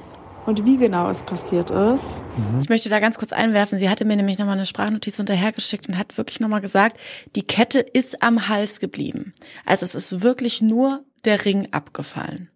[0.47, 2.23] und wie genau es passiert ist.
[2.37, 2.61] Mhm.
[2.61, 3.79] Ich möchte da ganz kurz einwerfen.
[3.79, 6.99] Sie hatte mir nämlich nochmal eine Sprachnotiz hinterhergeschickt und hat wirklich nochmal gesagt,
[7.35, 9.35] die Kette ist am Hals geblieben.
[9.65, 12.51] Also es ist wirklich nur der Ring abgefallen.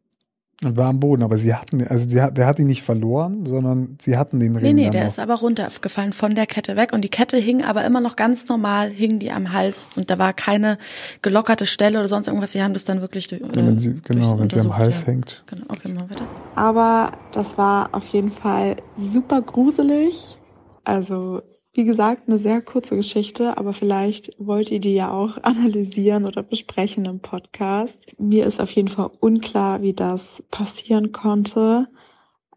[0.65, 3.97] Und war am Boden, aber sie hatten, also sie, der hat ihn nicht verloren, sondern
[4.01, 4.75] sie hatten den Ring.
[4.75, 5.09] Nee, nee, der noch.
[5.09, 8.49] ist aber runtergefallen von der Kette weg und die Kette hing aber immer noch ganz
[8.49, 10.77] normal, hing die am Hals und da war keine
[11.23, 12.51] gelockerte Stelle oder sonst irgendwas.
[12.51, 15.07] Sie haben das dann wirklich äh, ja, wenn sie, Genau, wenn sie am Hals ja.
[15.09, 15.45] hängt.
[15.47, 16.27] Genau, okay, mal weiter.
[16.57, 20.39] Aber das war auf jeden Fall super gruselig.
[20.83, 21.43] Also
[21.79, 26.43] wie gesagt, eine sehr kurze Geschichte, aber vielleicht wollt ihr die ja auch analysieren oder
[26.43, 27.99] besprechen im Podcast.
[28.19, 31.87] Mir ist auf jeden Fall unklar, wie das passieren konnte.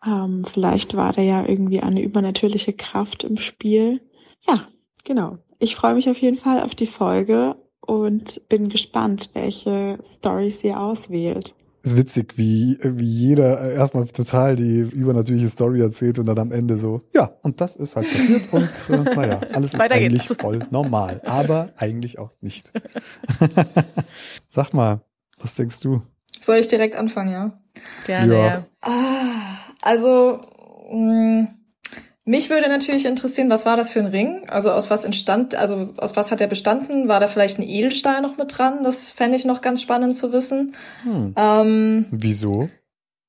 [0.03, 4.01] Ähm, vielleicht war da ja irgendwie eine übernatürliche Kraft im Spiel.
[4.47, 4.67] Ja,
[5.03, 5.37] genau.
[5.59, 10.79] Ich freue mich auf jeden Fall auf die Folge und bin gespannt, welche Stories ihr
[10.79, 11.53] auswählt
[11.83, 16.77] ist witzig, wie, wie jeder erstmal total die übernatürliche Story erzählt und dann am Ende
[16.77, 20.41] so, ja, und das ist halt passiert und äh, naja, alles ist eigentlich geht's.
[20.41, 22.71] voll normal, aber eigentlich auch nicht.
[24.47, 25.01] Sag mal,
[25.39, 26.03] was denkst du?
[26.39, 27.59] Soll ich direkt anfangen, ja?
[28.05, 28.45] Gerne, ja.
[28.45, 28.65] ja.
[28.81, 30.39] Ah, also,
[30.91, 31.47] mh, mm,
[32.23, 34.47] mich würde natürlich interessieren, was war das für ein Ring?
[34.47, 37.07] Also aus was entstand, also aus was hat er bestanden?
[37.07, 38.83] War da vielleicht ein Edelstahl noch mit dran?
[38.83, 40.75] Das fände ich noch ganz spannend zu wissen.
[41.03, 41.33] Hm.
[41.35, 42.69] Ähm, Wieso?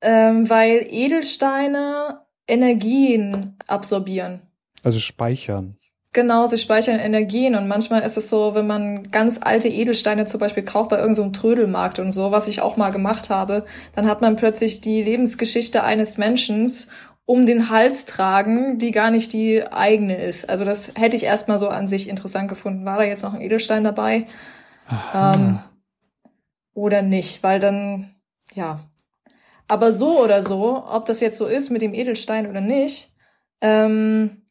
[0.03, 4.43] Ähm, weil Edelsteine Energien absorbieren.
[4.83, 5.77] Also speichern.
[6.15, 10.41] Genau, sie speichern Energien und manchmal ist es so, wenn man ganz alte Edelsteine zum
[10.41, 13.65] Beispiel kauft bei irgendeinem so Trödelmarkt und so, was ich auch mal gemacht habe,
[13.95, 16.69] dann hat man plötzlich die Lebensgeschichte eines Menschen
[17.25, 20.49] um den Hals tragen, die gar nicht die eigene ist.
[20.49, 22.85] Also das hätte ich erstmal so an sich interessant gefunden.
[22.85, 24.27] War da jetzt noch ein Edelstein dabei?
[25.15, 25.61] Ähm,
[26.75, 27.43] oder nicht?
[27.43, 28.15] Weil dann,
[28.55, 28.81] ja.
[29.69, 33.15] Aber so oder so, ob das jetzt so ist mit dem Edelstein oder nicht,
[33.61, 34.42] ähm,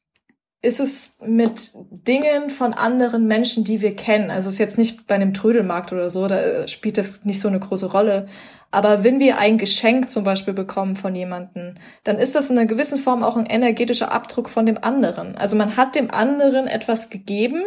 [0.64, 4.30] ist es mit Dingen von anderen Menschen, die wir kennen.
[4.30, 7.47] Also es ist jetzt nicht bei einem Trödelmarkt oder so, da spielt das nicht so
[7.47, 8.28] eine große Rolle.
[8.70, 12.68] Aber wenn wir ein Geschenk zum Beispiel bekommen von jemanden, dann ist das in einer
[12.68, 15.36] gewissen Form auch ein energetischer Abdruck von dem anderen.
[15.36, 17.64] Also man hat dem anderen etwas gegeben.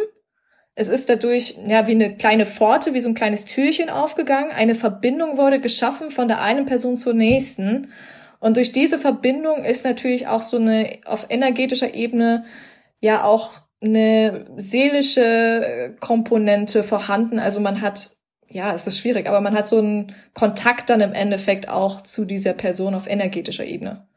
[0.73, 4.51] Es ist dadurch, ja, wie eine kleine Pforte, wie so ein kleines Türchen aufgegangen.
[4.51, 7.91] Eine Verbindung wurde geschaffen von der einen Person zur nächsten.
[8.39, 12.45] Und durch diese Verbindung ist natürlich auch so eine auf energetischer Ebene
[13.01, 17.39] ja auch eine seelische Komponente vorhanden.
[17.39, 18.15] Also man hat
[18.47, 22.25] ja, es ist schwierig, aber man hat so einen Kontakt dann im Endeffekt auch zu
[22.25, 24.07] dieser Person auf energetischer Ebene.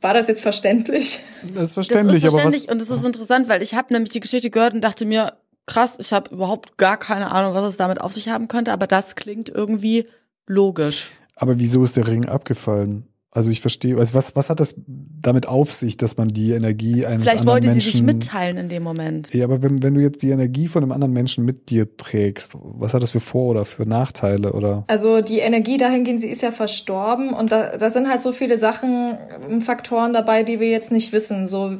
[0.00, 1.20] War das jetzt verständlich?
[1.54, 4.20] Das ist verständlich, das ist verständlich und es ist interessant, weil ich habe nämlich die
[4.20, 5.34] Geschichte gehört und dachte mir,
[5.66, 8.86] krass, ich habe überhaupt gar keine Ahnung, was es damit auf sich haben könnte, aber
[8.86, 10.06] das klingt irgendwie
[10.46, 11.10] logisch.
[11.36, 13.06] Aber wieso ist der Ring abgefallen?
[13.34, 17.04] Also ich verstehe, also was, was hat das damit auf sich, dass man die Energie
[17.04, 19.34] eines Vielleicht anderen wollte Menschen, sie sich mitteilen in dem Moment.
[19.34, 22.56] Ja, aber wenn, wenn du jetzt die Energie von einem anderen Menschen mit dir trägst,
[22.62, 24.52] was hat das für Vor- oder für Nachteile?
[24.52, 24.84] Oder?
[24.86, 28.56] Also die Energie dahingehend, sie ist ja verstorben und da, da sind halt so viele
[28.56, 29.18] Sachen,
[29.60, 31.48] Faktoren dabei, die wir jetzt nicht wissen.
[31.48, 31.76] So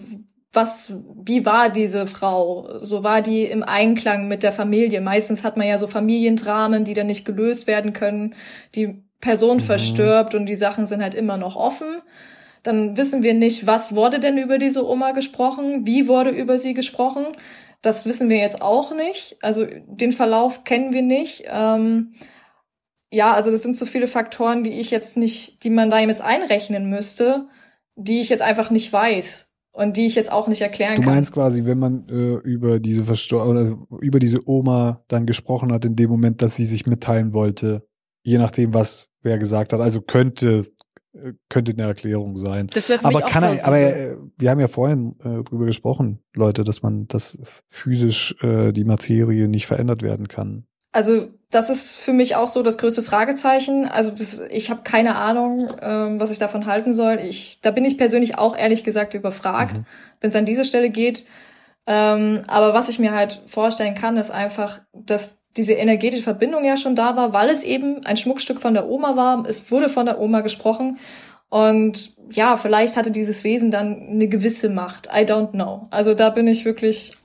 [0.52, 2.68] was, wie war diese Frau?
[2.80, 5.00] So war die im Einklang mit der Familie.
[5.00, 8.34] Meistens hat man ja so Familiendramen, die dann nicht gelöst werden können.
[8.74, 9.62] Die Person mhm.
[9.62, 12.02] verstirbt und die Sachen sind halt immer noch offen.
[12.62, 15.86] Dann wissen wir nicht, was wurde denn über diese Oma gesprochen?
[15.86, 17.26] Wie wurde über sie gesprochen?
[17.80, 19.36] Das wissen wir jetzt auch nicht.
[19.40, 21.44] Also den Verlauf kennen wir nicht.
[21.46, 22.12] Ähm,
[23.10, 26.22] ja, also das sind so viele Faktoren, die ich jetzt nicht, die man da jetzt
[26.22, 27.48] einrechnen müsste,
[27.96, 31.04] die ich jetzt einfach nicht weiß und die ich jetzt auch nicht erklären kann.
[31.04, 31.44] Du meinst kann.
[31.44, 35.96] quasi, wenn man äh, über diese Verstor oder über diese Oma dann gesprochen hat in
[35.96, 37.86] dem Moment, dass sie sich mitteilen wollte,
[38.24, 39.80] je nachdem, was wer gesagt hat.
[39.80, 40.66] Also könnte
[41.14, 42.66] äh, könnte eine Erklärung sein.
[42.72, 46.64] Das für aber kann er, aber äh, wir haben ja vorhin äh, drüber gesprochen, Leute,
[46.64, 50.66] dass man, dass physisch äh, die Materie nicht verändert werden kann.
[50.90, 53.84] Also das ist für mich auch so das größte Fragezeichen.
[53.84, 57.18] Also das, ich habe keine Ahnung, ähm, was ich davon halten soll.
[57.20, 59.84] Ich, da bin ich persönlich auch ehrlich gesagt überfragt, mhm.
[60.20, 61.26] wenn es an diese Stelle geht.
[61.86, 66.76] Ähm, aber was ich mir halt vorstellen kann, ist einfach, dass diese energetische Verbindung ja
[66.76, 69.44] schon da war, weil es eben ein Schmuckstück von der Oma war.
[69.46, 70.98] Es wurde von der Oma gesprochen.
[71.48, 75.06] Und ja, vielleicht hatte dieses Wesen dann eine gewisse Macht.
[75.06, 75.86] I don't know.
[75.90, 77.16] Also da bin ich wirklich,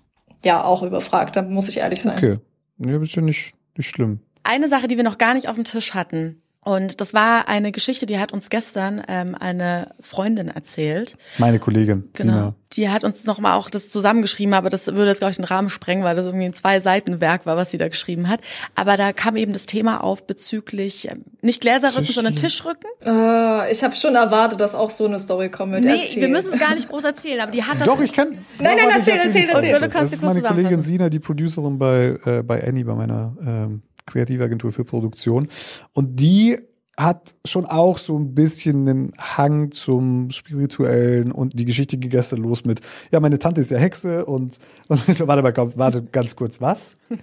[0.43, 1.35] ja, auch überfragt.
[1.35, 2.15] Da muss ich ehrlich sein.
[2.15, 2.37] Okay.
[2.77, 4.19] Ja, bist du nicht nicht schlimm.
[4.43, 7.71] Eine Sache, die wir noch gar nicht auf dem Tisch hatten, und das war eine
[7.71, 11.15] Geschichte, die hat uns gestern ähm, eine Freundin erzählt.
[11.37, 12.09] Meine Kollegin.
[12.13, 12.33] Genau.
[12.33, 12.55] Sina.
[12.73, 15.69] Die hat uns nochmal auch das zusammengeschrieben, aber das würde jetzt, glaube ich, den Rahmen
[15.69, 18.41] sprengen, weil das irgendwie ein Zwei-Seiten-Werk war, was sie da geschrieben hat.
[18.75, 22.89] Aber da kam eben das Thema auf bezüglich ähm, nicht Gläserrücken, Tisch, sondern Tischrücken.
[23.05, 25.71] Uh, ich habe schon erwartet, dass auch so eine Story kommt.
[25.71, 26.21] Nee, erzählen.
[26.21, 27.87] wir müssen es gar nicht groß erzählen, aber die hat das.
[27.87, 28.37] Doch, ich kann.
[28.59, 29.69] Nein, nein, erzähl, erzähl, erzähl.
[29.71, 29.89] erzähl.
[29.89, 34.71] Das ist meine Kollegin Sina, die Producerin bei, äh, bei Annie, bei meiner ähm, Kreativagentur
[34.71, 35.47] für Produktion.
[35.93, 36.57] Und die
[36.97, 42.39] hat schon auch so ein bisschen einen Hang zum Spirituellen und die Geschichte ging gestern
[42.39, 42.81] los mit,
[43.11, 44.57] ja, meine Tante ist ja Hexe und,
[44.87, 46.97] und warte mal, warte ganz kurz, was?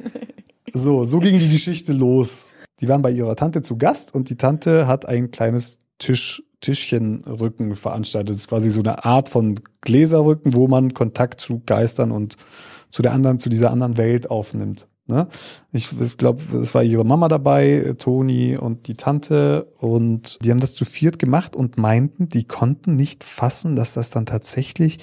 [0.74, 2.52] So, so ging die Geschichte los.
[2.80, 7.74] Die waren bei ihrer Tante zu Gast und die Tante hat ein kleines Tisch, Tischchenrücken
[7.74, 8.30] veranstaltet.
[8.30, 12.36] Das ist quasi so eine Art von Gläserrücken, wo man Kontakt zu Geistern und
[12.90, 14.88] zu der anderen, zu dieser anderen Welt aufnimmt.
[15.08, 15.28] Ne?
[15.72, 20.60] Ich, ich glaube, es war ihre Mama dabei, Toni und die Tante und die haben
[20.60, 24.98] das zu viert gemacht und meinten, die konnten nicht fassen, dass das dann tatsächlich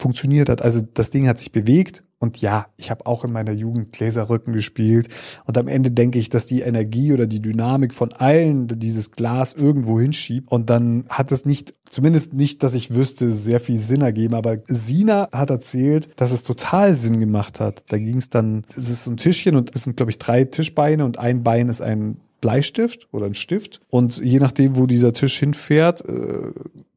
[0.00, 0.62] funktioniert hat.
[0.62, 4.52] Also das Ding hat sich bewegt und ja, ich habe auch in meiner Jugend Gläserrücken
[4.52, 5.08] gespielt
[5.46, 9.52] und am Ende denke ich, dass die Energie oder die Dynamik von allen dieses Glas
[9.52, 14.02] irgendwo hinschiebt und dann hat es nicht, zumindest nicht, dass ich wüsste, sehr viel Sinn
[14.02, 17.84] ergeben, aber Sina hat erzählt, dass es total Sinn gemacht hat.
[17.88, 20.44] Da ging es dann, es ist so ein Tischchen und es sind glaube ich drei
[20.44, 25.12] Tischbeine und ein Bein ist ein Bleistift oder ein Stift und je nachdem, wo dieser
[25.12, 26.52] Tisch hinfährt, äh,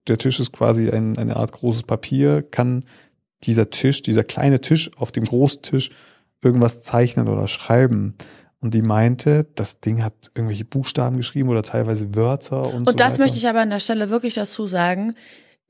[0.07, 2.85] der Tisch ist quasi ein, eine Art großes Papier, kann
[3.43, 5.91] dieser Tisch, dieser kleine Tisch auf dem Großtisch
[6.41, 8.15] irgendwas zeichnen oder schreiben.
[8.59, 12.91] Und die meinte, das Ding hat irgendwelche Buchstaben geschrieben oder teilweise Wörter und, und so
[12.91, 13.23] Und das weiter.
[13.23, 15.13] möchte ich aber an der Stelle wirklich dazu sagen.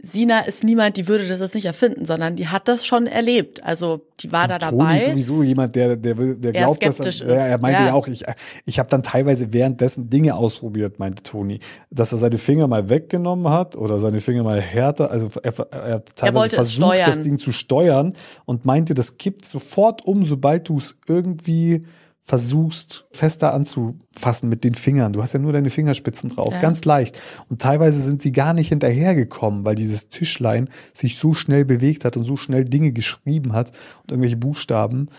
[0.06, 3.64] Sina ist niemand, die würde das jetzt nicht erfinden, sondern die hat das schon erlebt.
[3.64, 4.98] Also die war und da Toni dabei.
[4.98, 7.88] ist sowieso jemand, der der der glaubt, dass er, er, er meinte ja.
[7.88, 8.26] ja, auch, ich
[8.66, 13.48] ich habe dann teilweise währenddessen Dinge ausprobiert, meinte Toni, dass er seine Finger mal weggenommen
[13.48, 17.38] hat oder seine Finger mal härter, also er, er hat teilweise er versucht, das Ding
[17.38, 21.86] zu steuern und meinte, das kippt sofort um, sobald du es irgendwie
[22.24, 25.12] versuchst, fester anzufassen mit den Fingern.
[25.12, 26.62] Du hast ja nur deine Fingerspitzen drauf, ja.
[26.62, 27.20] ganz leicht.
[27.50, 32.16] Und teilweise sind die gar nicht hinterhergekommen, weil dieses Tischlein sich so schnell bewegt hat
[32.16, 33.72] und so schnell Dinge geschrieben hat
[34.04, 35.10] und irgendwelche Buchstaben.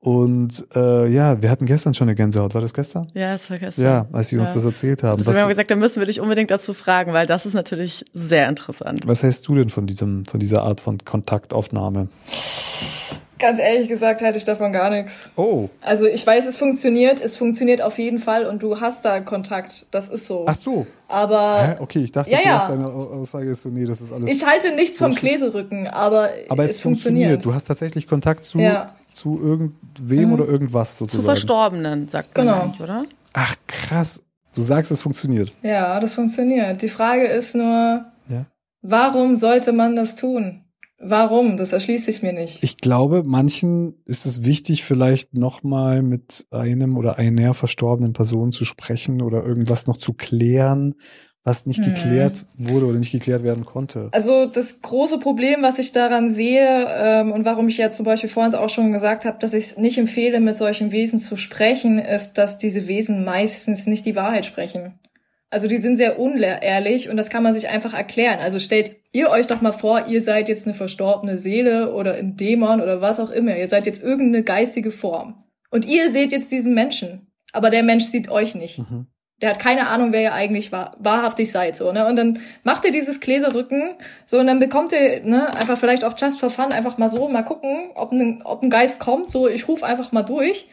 [0.00, 2.54] Und äh, ja, wir hatten gestern schon eine Gänsehaut.
[2.54, 3.08] War das gestern?
[3.12, 3.84] Ja, das war gestern.
[3.84, 4.40] Ja, als sie ja.
[4.40, 5.24] uns das erzählt haben.
[5.24, 8.48] Haben wir gesagt, da müssen wir dich unbedingt dazu fragen, weil das ist natürlich sehr
[8.48, 9.06] interessant.
[9.06, 12.08] Was hältst du denn von diesem, von dieser Art von Kontaktaufnahme?
[13.40, 15.30] Ganz ehrlich gesagt halte ich davon gar nichts.
[15.36, 15.68] Oh.
[15.80, 19.86] Also ich weiß, es funktioniert, es funktioniert auf jeden Fall und du hast da Kontakt.
[19.90, 20.44] Das ist so.
[20.46, 20.86] Ach so.
[21.08, 21.62] Aber.
[21.62, 21.76] Hä?
[21.80, 22.68] Okay, ich dachte, ja, ja.
[22.68, 24.30] deine Aussage ist so, nee, das ist alles.
[24.30, 27.30] Ich halte nichts vom Gläserrücken, aber, aber es, es funktioniert.
[27.30, 27.44] funktioniert.
[27.44, 28.94] Du hast tatsächlich Kontakt zu, ja.
[29.10, 30.34] zu irgendwem mhm.
[30.34, 31.22] oder irgendwas sozusagen.
[31.22, 32.60] Zu Verstorbenen, sagt man genau.
[32.60, 33.04] eigentlich, oder?
[33.32, 34.22] Ach krass.
[34.54, 35.52] Du sagst, es funktioniert.
[35.62, 36.82] Ja, das funktioniert.
[36.82, 38.46] Die Frage ist nur, ja?
[38.82, 40.64] warum sollte man das tun?
[41.02, 41.56] Warum?
[41.56, 42.62] Das erschließt sich mir nicht.
[42.62, 48.66] Ich glaube, manchen ist es wichtig, vielleicht nochmal mit einem oder einer verstorbenen Person zu
[48.66, 50.94] sprechen oder irgendwas noch zu klären,
[51.42, 51.94] was nicht hm.
[51.94, 54.10] geklärt wurde oder nicht geklärt werden konnte.
[54.12, 58.28] Also das große Problem, was ich daran sehe ähm, und warum ich ja zum Beispiel
[58.28, 61.98] vorhin auch schon gesagt habe, dass ich es nicht empfehle, mit solchen Wesen zu sprechen,
[61.98, 65.00] ist, dass diese Wesen meistens nicht die Wahrheit sprechen.
[65.50, 68.38] Also die sind sehr unehrlich und das kann man sich einfach erklären.
[68.38, 72.36] Also stellt ihr euch doch mal vor, ihr seid jetzt eine verstorbene Seele oder ein
[72.36, 73.56] Dämon oder was auch immer.
[73.56, 75.42] Ihr seid jetzt irgendeine geistige Form.
[75.70, 77.26] Und ihr seht jetzt diesen Menschen.
[77.52, 78.78] Aber der Mensch sieht euch nicht.
[78.78, 79.06] Mhm.
[79.42, 82.06] Der hat keine Ahnung, wer ihr eigentlich wahr, wahrhaftig seid, so, ne?
[82.06, 83.94] Und dann macht ihr dieses Gläserrücken,
[84.26, 87.26] so, und dann bekommt ihr, ne, einfach vielleicht auch just for fun, einfach mal so,
[87.26, 90.68] mal gucken, ob ein, ob ein Geist kommt, so, ich ruf einfach mal durch.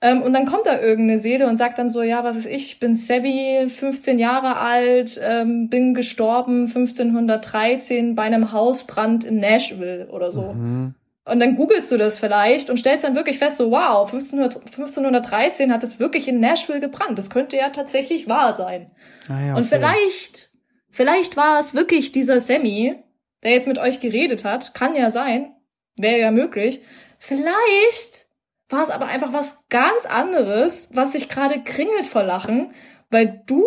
[0.00, 2.66] Ähm, und dann kommt da irgendeine Seele und sagt dann so, ja, was ist ich,
[2.66, 10.08] ich bin Savvy, 15 Jahre alt, ähm, bin gestorben 1513 bei einem Hausbrand in Nashville
[10.10, 10.52] oder so.
[10.52, 10.94] Mhm.
[11.24, 15.72] Und dann googelst du das vielleicht und stellst dann wirklich fest, so wow, 1500, 1513
[15.72, 17.18] hat es wirklich in Nashville gebrannt.
[17.18, 18.90] Das könnte ja tatsächlich wahr sein.
[19.28, 19.58] Ah ja, okay.
[19.58, 20.50] Und vielleicht,
[20.90, 22.96] vielleicht war es wirklich dieser Sammy,
[23.42, 24.72] der jetzt mit euch geredet hat.
[24.74, 25.52] Kann ja sein.
[25.98, 26.80] Wäre ja möglich.
[27.18, 28.27] Vielleicht
[28.68, 32.72] war es aber einfach was ganz anderes, was sich gerade kringelt vor Lachen,
[33.10, 33.64] weil du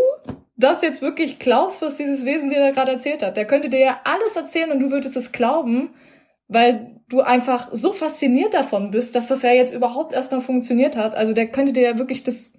[0.55, 3.35] das jetzt wirklich glaubst, was dieses Wesen dir da gerade erzählt hat.
[3.35, 5.89] Der könnte dir ja alles erzählen und du würdest es glauben,
[6.47, 11.15] weil du einfach so fasziniert davon bist, dass das ja jetzt überhaupt erstmal funktioniert hat.
[11.15, 12.53] Also der könnte dir ja wirklich das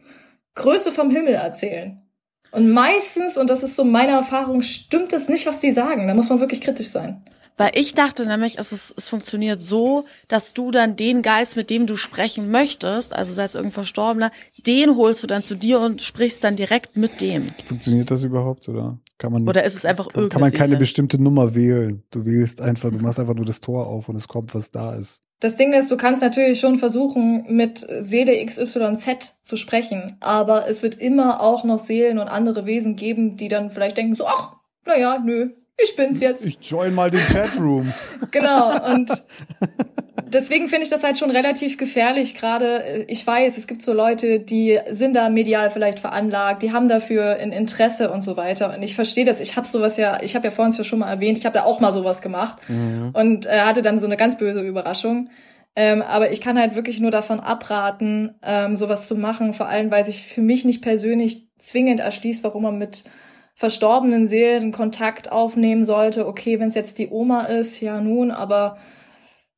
[0.54, 2.02] Größte vom Himmel erzählen.
[2.50, 6.06] Und meistens, und das ist so meine Erfahrung, stimmt das nicht, was die sagen.
[6.06, 7.24] Da muss man wirklich kritisch sein.
[7.56, 11.70] Weil ich dachte nämlich, es, ist, es funktioniert so, dass du dann den Geist, mit
[11.70, 14.32] dem du sprechen möchtest, also sei es irgendein Verstorbener,
[14.66, 17.46] den holst du dann zu dir und sprichst dann direkt mit dem.
[17.64, 19.48] Funktioniert das überhaupt oder kann man?
[19.48, 22.02] Oder ist es einfach kann, kann man keine bestimmte Nummer wählen?
[22.10, 24.94] Du wählst einfach, du machst einfach nur das Tor auf und es kommt, was da
[24.94, 25.22] ist.
[25.40, 30.84] Das Ding ist, du kannst natürlich schon versuchen, mit Seele XYZ zu sprechen, aber es
[30.84, 34.54] wird immer auch noch Seelen und andere Wesen geben, die dann vielleicht denken so, ach,
[34.86, 35.50] naja, nö,
[35.82, 36.46] ich bin's jetzt.
[36.46, 37.92] Ich join mal den Chatroom.
[38.30, 39.10] genau, und
[40.26, 42.34] deswegen finde ich das halt schon relativ gefährlich.
[42.34, 46.88] Gerade, ich weiß, es gibt so Leute, die sind da medial vielleicht veranlagt, die haben
[46.88, 48.74] dafür ein Interesse und so weiter.
[48.74, 49.40] Und ich verstehe das.
[49.40, 51.64] Ich habe sowas ja, ich habe ja vorhin ja schon mal erwähnt, ich habe da
[51.64, 53.10] auch mal sowas gemacht mhm.
[53.12, 55.28] und äh, hatte dann so eine ganz böse Überraschung.
[55.74, 59.90] Ähm, aber ich kann halt wirklich nur davon abraten, ähm, sowas zu machen, vor allem
[59.90, 63.04] weil sich für mich nicht persönlich zwingend erschließt, warum man mit
[63.54, 66.26] verstorbenen Seelen Kontakt aufnehmen sollte.
[66.26, 68.78] Okay, wenn es jetzt die Oma ist, ja nun, aber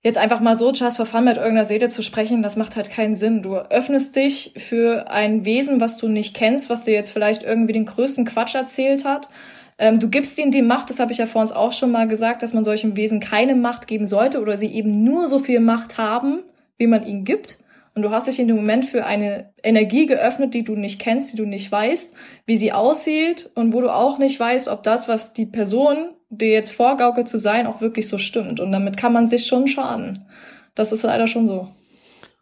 [0.03, 2.91] jetzt einfach mal so just for fun mit irgendeiner Seele zu sprechen, das macht halt
[2.91, 3.43] keinen Sinn.
[3.43, 7.73] Du öffnest dich für ein Wesen, was du nicht kennst, was dir jetzt vielleicht irgendwie
[7.73, 9.31] den größten Quatsch erzählt hat.
[9.79, 12.07] Ähm, du gibst ihnen die Macht, das habe ich ja vor uns auch schon mal
[12.07, 15.61] gesagt, dass man solchen Wesen keine Macht geben sollte oder sie eben nur so viel
[15.61, 16.41] Macht haben,
[16.77, 17.59] wie man ihnen gibt.
[17.95, 21.33] Und du hast dich in dem Moment für eine Energie geöffnet, die du nicht kennst,
[21.33, 22.13] die du nicht weißt,
[22.45, 26.51] wie sie aussieht und wo du auch nicht weißt, ob das, was die Person dir
[26.51, 28.59] jetzt vorgaukelt zu sein, auch wirklich so stimmt.
[28.59, 30.27] Und damit kann man sich schon schaden.
[30.75, 31.69] Das ist leider schon so.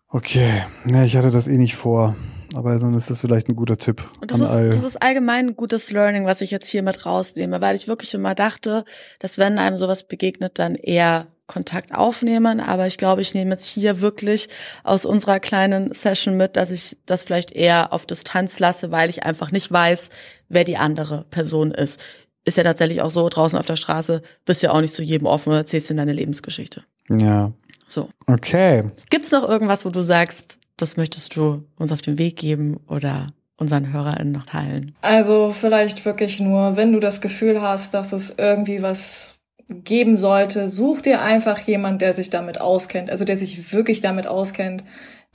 [0.08, 2.16] Okay, ne, ich hatte das eh nicht vor.
[2.54, 4.04] Aber dann ist das vielleicht ein guter Tipp.
[4.20, 7.62] Und das, ist, das ist allgemein ein gutes Learning, was ich jetzt hier mit rausnehme,
[7.62, 8.84] weil ich wirklich immer dachte,
[9.20, 12.60] dass wenn einem sowas begegnet, dann eher Kontakt aufnehmen.
[12.60, 14.48] Aber ich glaube, ich nehme jetzt hier wirklich
[14.84, 19.24] aus unserer kleinen Session mit, dass ich das vielleicht eher auf Distanz lasse, weil ich
[19.24, 20.08] einfach nicht weiß,
[20.48, 22.00] wer die andere Person ist.
[22.44, 25.26] Ist ja tatsächlich auch so, draußen auf der Straße bist ja auch nicht zu jedem
[25.26, 26.82] offen oder erzählst in deine Lebensgeschichte.
[27.08, 27.52] Ja.
[27.86, 28.08] So.
[28.26, 28.90] Okay.
[29.10, 33.26] Gibt's noch irgendwas, wo du sagst, das möchtest du uns auf den Weg geben oder
[33.58, 34.96] unseren HörerInnen noch teilen?
[35.02, 39.36] Also vielleicht wirklich nur, wenn du das Gefühl hast, dass es irgendwie was
[39.68, 44.26] geben sollte, such dir einfach jemand, der sich damit auskennt, also der sich wirklich damit
[44.26, 44.84] auskennt,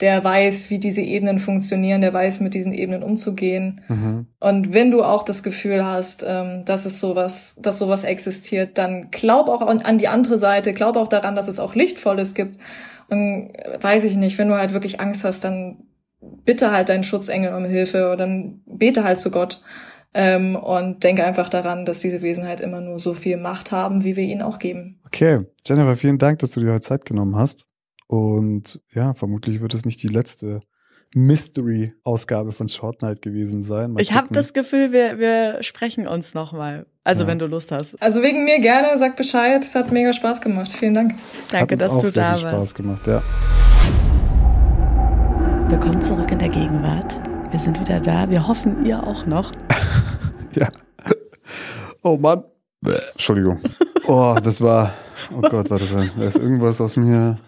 [0.00, 3.80] der weiß, wie diese Ebenen funktionieren, der weiß, mit diesen Ebenen umzugehen.
[3.88, 4.26] Mhm.
[4.38, 9.10] Und wenn du auch das Gefühl hast, ähm, dass es sowas, dass sowas existiert, dann
[9.10, 12.58] glaub auch an, an die andere Seite, glaub auch daran, dass es auch Lichtvolles gibt
[13.08, 15.78] und weiß ich nicht, wenn du halt wirklich Angst hast, dann
[16.20, 19.62] bitte halt deinen Schutzengel um Hilfe oder dann bete halt zu Gott.
[20.14, 24.04] Ähm, und denke einfach daran, dass diese Wesen halt immer nur so viel Macht haben,
[24.04, 25.00] wie wir ihnen auch geben.
[25.06, 27.66] Okay, Jennifer, vielen Dank, dass du dir heute Zeit genommen hast.
[28.06, 30.60] Und ja, vermutlich wird es nicht die letzte
[31.14, 33.92] Mystery-Ausgabe von Short Night gewesen sein.
[33.92, 36.86] Mal ich habe das Gefühl, wir, wir sprechen uns nochmal.
[37.04, 37.28] Also ja.
[37.28, 38.00] wenn du Lust hast.
[38.00, 39.64] Also wegen mir gerne, sag Bescheid.
[39.64, 40.70] Es hat mega Spaß gemacht.
[40.70, 41.14] Vielen Dank.
[41.50, 42.42] Danke, dass du da warst.
[42.42, 43.22] Spaß gemacht, ja.
[45.68, 47.27] Willkommen zurück in der Gegenwart.
[47.50, 48.30] Wir sind wieder da.
[48.30, 49.52] Wir hoffen, ihr auch noch.
[50.54, 50.68] ja.
[52.02, 52.44] Oh Mann.
[53.12, 53.60] Entschuldigung.
[54.06, 54.92] Oh, das war.
[55.34, 56.10] Oh Gott, warte mal.
[56.16, 57.38] Da ist irgendwas aus mir,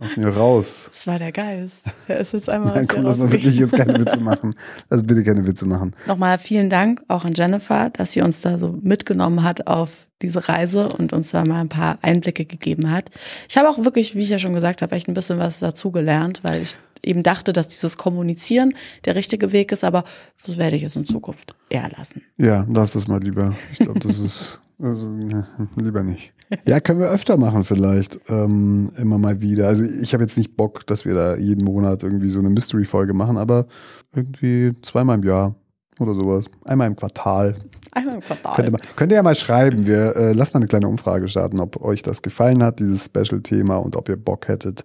[0.00, 0.90] aus mir raus.
[0.92, 1.84] Das war der Geist.
[2.06, 2.74] Der ist jetzt einmal.
[2.74, 4.54] Nein, komm, lass mal wirklich jetzt keine Witze machen.
[4.90, 5.96] Also bitte keine Witze machen.
[6.06, 10.48] Nochmal vielen Dank auch an Jennifer, dass sie uns da so mitgenommen hat auf diese
[10.48, 13.10] Reise und uns da mal ein paar Einblicke gegeben hat.
[13.48, 16.40] Ich habe auch wirklich, wie ich ja schon gesagt habe, echt ein bisschen was dazugelernt,
[16.42, 18.74] weil ich eben dachte, dass dieses Kommunizieren
[19.04, 20.04] der richtige Weg ist, aber
[20.46, 22.22] das werde ich jetzt in Zukunft eher lassen.
[22.36, 23.54] Ja, lass das mal lieber.
[23.72, 25.46] Ich glaube, das ist also, ne,
[25.76, 26.32] lieber nicht.
[26.66, 28.18] Ja, können wir öfter machen vielleicht.
[28.28, 29.68] Ähm, immer mal wieder.
[29.68, 33.14] Also ich habe jetzt nicht Bock, dass wir da jeden Monat irgendwie so eine Mystery-Folge
[33.14, 33.66] machen, aber
[34.14, 35.54] irgendwie zweimal im Jahr
[36.00, 36.46] oder sowas.
[36.64, 37.54] Einmal im Quartal.
[37.92, 38.54] Einmal im Quartal.
[38.56, 39.86] Könnt ihr, mal, könnt ihr ja mal schreiben.
[39.86, 43.76] Wir äh, lasst mal eine kleine Umfrage starten, ob euch das gefallen hat, dieses Special-Thema
[43.76, 44.82] und ob ihr Bock hättet,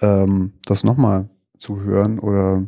[0.00, 1.28] ähm, das nochmal
[1.58, 2.66] zu hören oder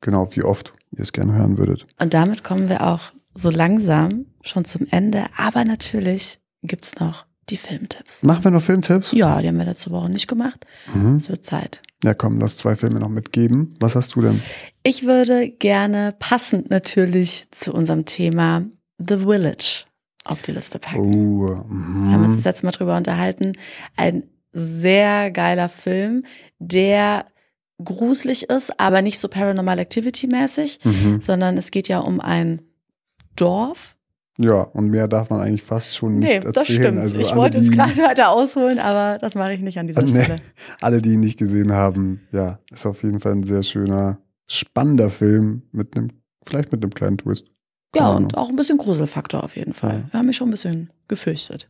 [0.00, 1.86] genau, wie oft ihr es gerne hören würdet.
[1.98, 5.26] Und damit kommen wir auch so langsam schon zum Ende.
[5.36, 8.22] Aber natürlich gibt's noch die Filmtipps.
[8.22, 9.12] Machen wir noch Filmtipps?
[9.12, 10.64] Ja, die haben wir letzte Woche nicht gemacht.
[10.94, 11.16] Mhm.
[11.16, 11.82] Es wird Zeit.
[12.02, 13.74] Ja, komm, lass zwei Filme noch mitgeben.
[13.80, 14.40] Was hast du denn?
[14.82, 18.64] Ich würde gerne passend natürlich zu unserem Thema
[18.98, 19.84] The Village
[20.24, 21.14] auf die Liste packen.
[21.14, 22.36] Oh, Wir haben uns mhm.
[22.36, 23.52] das letzte Mal drüber unterhalten.
[23.96, 24.22] Ein
[24.52, 26.24] sehr geiler Film,
[26.58, 27.26] der
[27.84, 31.20] gruselig ist, aber nicht so Paranormal Activity mäßig, Mhm.
[31.20, 32.62] sondern es geht ja um ein
[33.36, 33.96] Dorf.
[34.38, 36.52] Ja, und mehr darf man eigentlich fast schon nicht Nee, erzählen.
[36.54, 36.98] das stimmt.
[36.98, 40.02] Also ich alle, wollte die- gerade weiter ausholen, aber das mache ich nicht an dieser
[40.02, 40.08] Nee.
[40.24, 40.36] Stelle.
[40.80, 45.10] alle, die ihn nicht gesehen haben, ja, ist auf jeden Fall ein sehr schöner, spannender
[45.10, 46.08] Film mit einem,
[46.46, 47.46] vielleicht mit einem kleinen Twist.
[47.92, 48.24] Keine Ja, Ahnung.
[48.24, 50.04] und auch ein bisschen Gruselfaktor auf jeden Fall.
[50.06, 50.12] Ja.
[50.12, 51.68] Wir haben mich schon ein bisschen gefürchtet.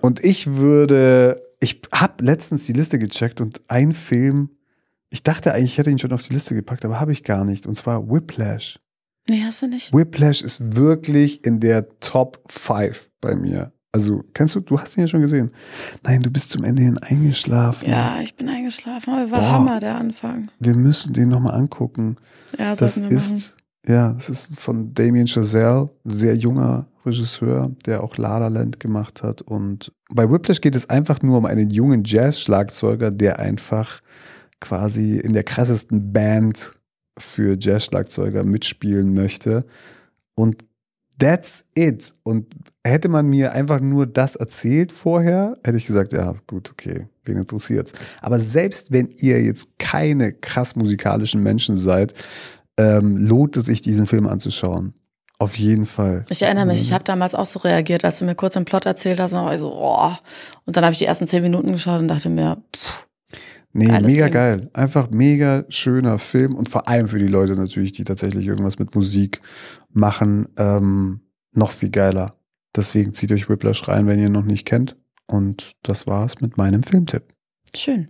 [0.00, 4.50] Und ich würde, ich habe letztens die Liste gecheckt und ein Film,
[5.10, 7.44] ich dachte eigentlich, ich hätte ihn schon auf die Liste gepackt, aber habe ich gar
[7.44, 7.66] nicht.
[7.66, 8.78] Und zwar Whiplash.
[9.28, 9.92] Nee, hast du nicht?
[9.92, 13.72] Whiplash ist wirklich in der Top 5 bei mir.
[13.92, 15.50] Also, kennst du, du hast ihn ja schon gesehen.
[16.02, 17.90] Nein, du bist zum Ende hin eingeschlafen.
[17.90, 19.50] Ja, ich bin eingeschlafen, aber war Boah.
[19.50, 20.50] Hammer, der Anfang.
[20.60, 22.16] Wir müssen den nochmal angucken.
[22.58, 23.16] Ja, Das wir machen.
[23.16, 23.56] ist,
[23.86, 29.22] ja, das ist von Damien Chazelle, sehr junger Regisseur, der auch La La Land gemacht
[29.22, 29.40] hat.
[29.40, 34.00] Und bei Whiplash geht es einfach nur um einen jungen Jazz-Schlagzeuger, der einfach
[34.60, 36.72] quasi in der krassesten Band
[37.18, 39.64] für Jazz-Schlagzeuger mitspielen möchte.
[40.34, 40.64] Und
[41.18, 42.14] that's it.
[42.22, 42.46] Und
[42.84, 47.36] hätte man mir einfach nur das erzählt vorher, hätte ich gesagt, ja, gut, okay, wen
[47.38, 47.92] interessiert's.
[48.20, 52.14] Aber selbst wenn ihr jetzt keine krass musikalischen Menschen seid,
[52.76, 54.94] ähm, lohnt es sich, diesen Film anzuschauen.
[55.40, 56.24] Auf jeden Fall.
[56.30, 56.82] Ich erinnere mich, Mhm.
[56.82, 59.38] ich habe damals auch so reagiert, als du mir kurz den Plot erzählt hast, und
[59.38, 60.12] dann war ich so, oh.
[60.66, 63.07] Und dann habe ich die ersten zehn Minuten geschaut und dachte mir, pff,
[63.78, 64.34] Nee, Geiles mega Ding.
[64.34, 64.70] geil.
[64.72, 68.94] Einfach mega schöner Film und vor allem für die Leute natürlich, die tatsächlich irgendwas mit
[68.94, 69.40] Musik
[69.92, 71.20] machen, ähm,
[71.52, 72.34] noch viel geiler.
[72.76, 74.96] Deswegen zieht euch Whiplash rein, wenn ihr ihn noch nicht kennt.
[75.26, 77.22] Und das war's mit meinem Filmtipp.
[77.74, 78.08] schön.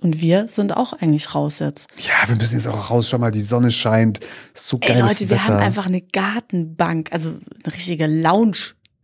[0.00, 1.88] Und wir sind auch eigentlich raus jetzt.
[1.98, 3.08] Ja, wir müssen jetzt auch raus.
[3.08, 4.20] Schau mal, die Sonne scheint.
[4.54, 5.42] So Ey geiles Leute, wir Wetter.
[5.42, 7.30] haben einfach eine Gartenbank, also
[7.64, 8.58] eine richtige Lounge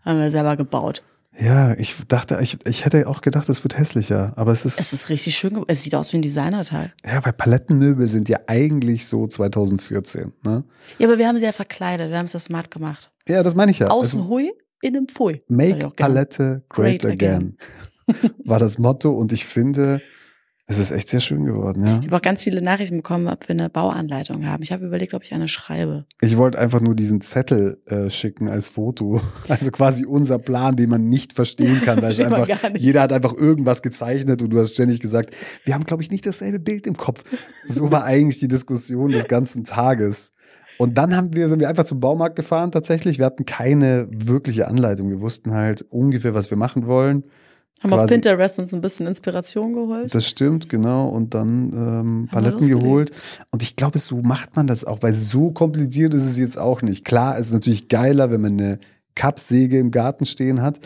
[0.04, 1.02] haben wir selber gebaut.
[1.38, 4.32] Ja, ich dachte, ich, ich hätte auch gedacht, es wird hässlicher.
[4.36, 6.92] Aber es ist, Es ist richtig schön, es sieht aus wie ein Designerteil.
[7.04, 10.32] ja, weil Palettenmöbel sind ja eigentlich so 2014.
[10.44, 10.64] Ne?
[10.98, 13.10] Ja, aber wir haben sie ja verkleidet, wir haben es ja smart gemacht.
[13.28, 13.88] Ja, das meine ich ja.
[13.88, 15.42] Außen Also, Hui, innen Pfui.
[15.48, 15.90] Make.
[15.96, 17.56] Palette great, Great again.
[18.44, 20.02] War das Motto und ich finde,
[20.66, 21.98] es ist echt sehr schön geworden, ja.
[22.00, 24.62] Ich habe auch ganz viele Nachrichten bekommen, ob wir eine Bauanleitung haben.
[24.62, 26.06] Ich habe überlegt, ob ich eine schreibe.
[26.22, 29.20] Ich wollte einfach nur diesen Zettel äh, schicken als Foto.
[29.48, 32.00] Also quasi unser Plan, den man nicht verstehen kann.
[32.00, 32.82] Da ist einfach, gar nicht.
[32.82, 35.34] jeder hat einfach irgendwas gezeichnet und du hast ständig gesagt,
[35.64, 37.24] wir haben, glaube ich, nicht dasselbe Bild im Kopf.
[37.68, 40.32] So war eigentlich die Diskussion des ganzen Tages.
[40.78, 43.18] Und dann haben wir, sind wir einfach zum Baumarkt gefahren tatsächlich.
[43.18, 45.10] Wir hatten keine wirkliche Anleitung.
[45.10, 47.24] Wir wussten halt ungefähr, was wir machen wollen.
[47.82, 50.14] Haben auf Pinterest uns ein bisschen Inspiration geholt.
[50.14, 51.08] Das stimmt, genau.
[51.08, 53.10] Und dann ähm, Paletten geholt.
[53.50, 56.80] Und ich glaube, so macht man das auch, weil so kompliziert ist es jetzt auch
[56.80, 57.04] nicht.
[57.04, 58.78] Klar, es ist natürlich geiler, wenn man eine
[59.14, 60.80] Kappsäge im Garten stehen hat,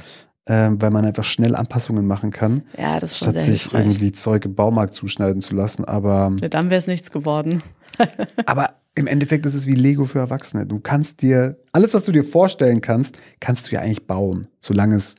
[0.46, 3.86] ähm, weil man einfach schnell Anpassungen machen kann, Ja, das ist statt sich hilfreich.
[3.86, 5.84] irgendwie Zeug im Baumarkt zuschneiden zu lassen.
[5.84, 7.62] Aber, Ja, dann wäre es nichts geworden.
[8.46, 10.66] aber im Endeffekt ist es wie Lego für Erwachsene.
[10.66, 14.96] Du kannst dir, alles, was du dir vorstellen kannst, kannst du ja eigentlich bauen, solange
[14.96, 15.14] es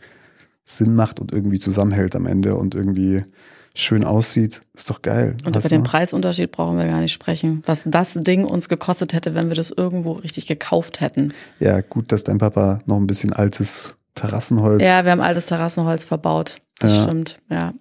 [0.70, 3.24] Sinn macht und irgendwie zusammenhält am Ende und irgendwie
[3.74, 4.62] schön aussieht.
[4.74, 5.36] Ist doch geil.
[5.46, 7.64] Und über den Preisunterschied brauchen wir gar nicht sprechen.
[7.66, 11.34] Was das Ding uns gekostet hätte, wenn wir das irgendwo richtig gekauft hätten.
[11.60, 14.84] Ja, gut, dass dein Papa noch ein bisschen altes Terrassenholz.
[14.84, 16.58] Ja, wir haben altes Terrassenholz verbaut.
[16.80, 17.04] Das Ja.
[17.04, 17.74] stimmt, ja.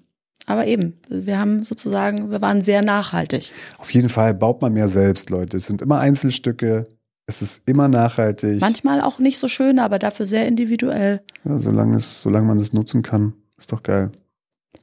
[0.46, 3.52] Aber eben, wir haben sozusagen, wir waren sehr nachhaltig.
[3.76, 5.58] Auf jeden Fall baut man mehr selbst, Leute.
[5.58, 6.86] Es sind immer Einzelstücke.
[7.30, 8.58] Es ist immer nachhaltig.
[8.62, 11.20] Manchmal auch nicht so schön, aber dafür sehr individuell.
[11.44, 14.10] Ja, solange, es, solange man es nutzen kann, ist doch geil.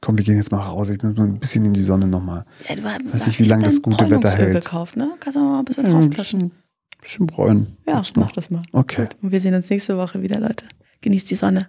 [0.00, 0.88] Komm, wir gehen jetzt mal raus.
[0.90, 2.44] Ich muss mal ein bisschen in die Sonne nochmal.
[2.68, 4.52] Ja, du Weiß nicht, wie lange das gute Wetter hält.
[4.62, 5.10] gekauft, ne?
[5.18, 6.38] Kannst du mal ein bisschen Ja, ein draufklatschen.
[6.38, 6.62] bisschen,
[7.02, 7.76] bisschen bräunen.
[7.84, 8.62] Ja, mach das mal.
[8.70, 9.08] Okay.
[9.22, 10.66] Und wir sehen uns nächste Woche wieder, Leute.
[11.00, 11.68] Genießt die Sonne.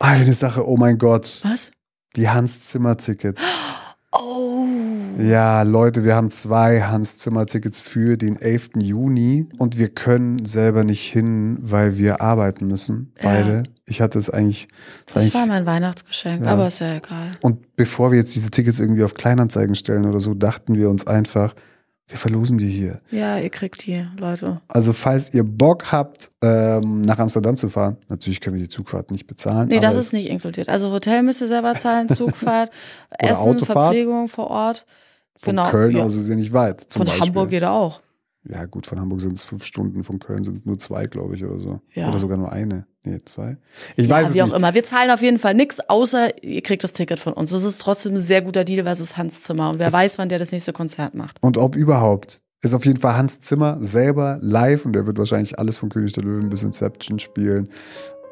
[0.00, 1.40] Eine Sache, oh mein Gott.
[1.44, 1.70] Was?
[2.16, 3.42] Die Hans Zimmer Tickets.
[4.12, 4.53] Oh.
[5.18, 8.70] Ja, Leute, wir haben zwei Hans-Zimmer-Tickets für den 11.
[8.78, 13.12] Juni und wir können selber nicht hin, weil wir arbeiten müssen.
[13.22, 13.52] Beide.
[13.52, 13.62] Ja.
[13.86, 14.68] Ich hatte es eigentlich.
[15.06, 16.52] Das, eigentlich, war mein Weihnachtsgeschenk, ja.
[16.52, 17.30] aber ist ja egal.
[17.42, 21.06] Und bevor wir jetzt diese Tickets irgendwie auf Kleinanzeigen stellen oder so, dachten wir uns
[21.06, 21.54] einfach,
[22.08, 22.98] wir verlosen die hier.
[23.10, 24.60] Ja, ihr kriegt die, Leute.
[24.68, 29.10] Also, falls ihr Bock habt, ähm, nach Amsterdam zu fahren, natürlich können wir die Zugfahrt
[29.10, 29.68] nicht bezahlen.
[29.68, 30.68] Nee, das ist nicht inkludiert.
[30.68, 32.70] Also, Hotel müsst ihr selber zahlen, Zugfahrt,
[33.10, 33.94] Essen, Autofahrt.
[33.94, 34.84] Verpflegung vor Ort.
[35.44, 35.70] Von genau.
[35.70, 36.04] Köln ja.
[36.04, 36.86] aus ist ja nicht weit.
[36.90, 37.26] Von Beispiel.
[37.26, 38.00] Hamburg geht auch.
[38.46, 41.34] Ja, gut, von Hamburg sind es fünf Stunden, von Köln sind es nur zwei, glaube
[41.34, 41.80] ich, oder so.
[41.94, 42.08] Ja.
[42.08, 42.86] Oder sogar nur eine.
[43.02, 43.56] Nee, zwei.
[43.96, 44.56] Ich ja, weiß es wie auch nicht.
[44.56, 44.74] immer.
[44.74, 47.50] Wir zahlen auf jeden Fall nichts, außer ihr kriegt das Ticket von uns.
[47.50, 49.70] Das ist trotzdem ein sehr guter Deal, weil es ist Hans Zimmer.
[49.70, 51.38] Und wer es weiß, wann der das nächste Konzert macht.
[51.40, 52.42] Und ob überhaupt.
[52.60, 56.14] Ist auf jeden Fall Hans Zimmer selber live und der wird wahrscheinlich alles von König
[56.14, 57.68] der Löwen bis Inception spielen.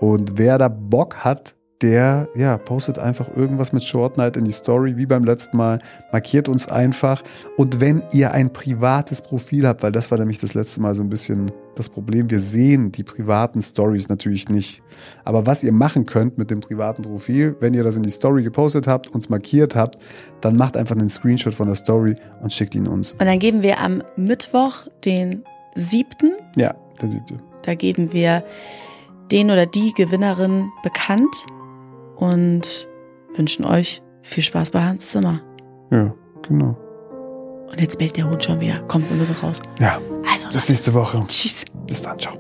[0.00, 4.52] Und wer da Bock hat, der ja, postet einfach irgendwas mit Short Night in die
[4.52, 5.80] Story, wie beim letzten Mal,
[6.12, 7.22] markiert uns einfach.
[7.56, 11.02] Und wenn ihr ein privates Profil habt, weil das war nämlich das letzte Mal so
[11.02, 14.82] ein bisschen das Problem, wir sehen die privaten Stories natürlich nicht.
[15.24, 18.44] Aber was ihr machen könnt mit dem privaten Profil, wenn ihr das in die Story
[18.44, 19.96] gepostet habt, uns markiert habt,
[20.40, 23.12] dann macht einfach einen Screenshot von der Story und schickt ihn uns.
[23.12, 25.42] Und dann geben wir am Mittwoch, den
[25.74, 26.32] siebten.
[26.54, 27.40] Ja, den siebten.
[27.62, 28.44] Da geben wir
[29.32, 31.46] den oder die Gewinnerin bekannt
[32.22, 32.88] und
[33.34, 35.40] wünschen euch viel Spaß bei Hans Zimmer.
[35.90, 36.14] Ja,
[36.46, 36.76] genau.
[37.70, 38.80] Und jetzt bellt der Hund schon wieder.
[38.82, 39.60] Kommt, wir müssen raus.
[39.80, 39.98] Ja.
[40.30, 41.22] Also, bis nächste Woche.
[41.26, 41.64] Tschüss.
[41.86, 42.34] Bis dann, ciao.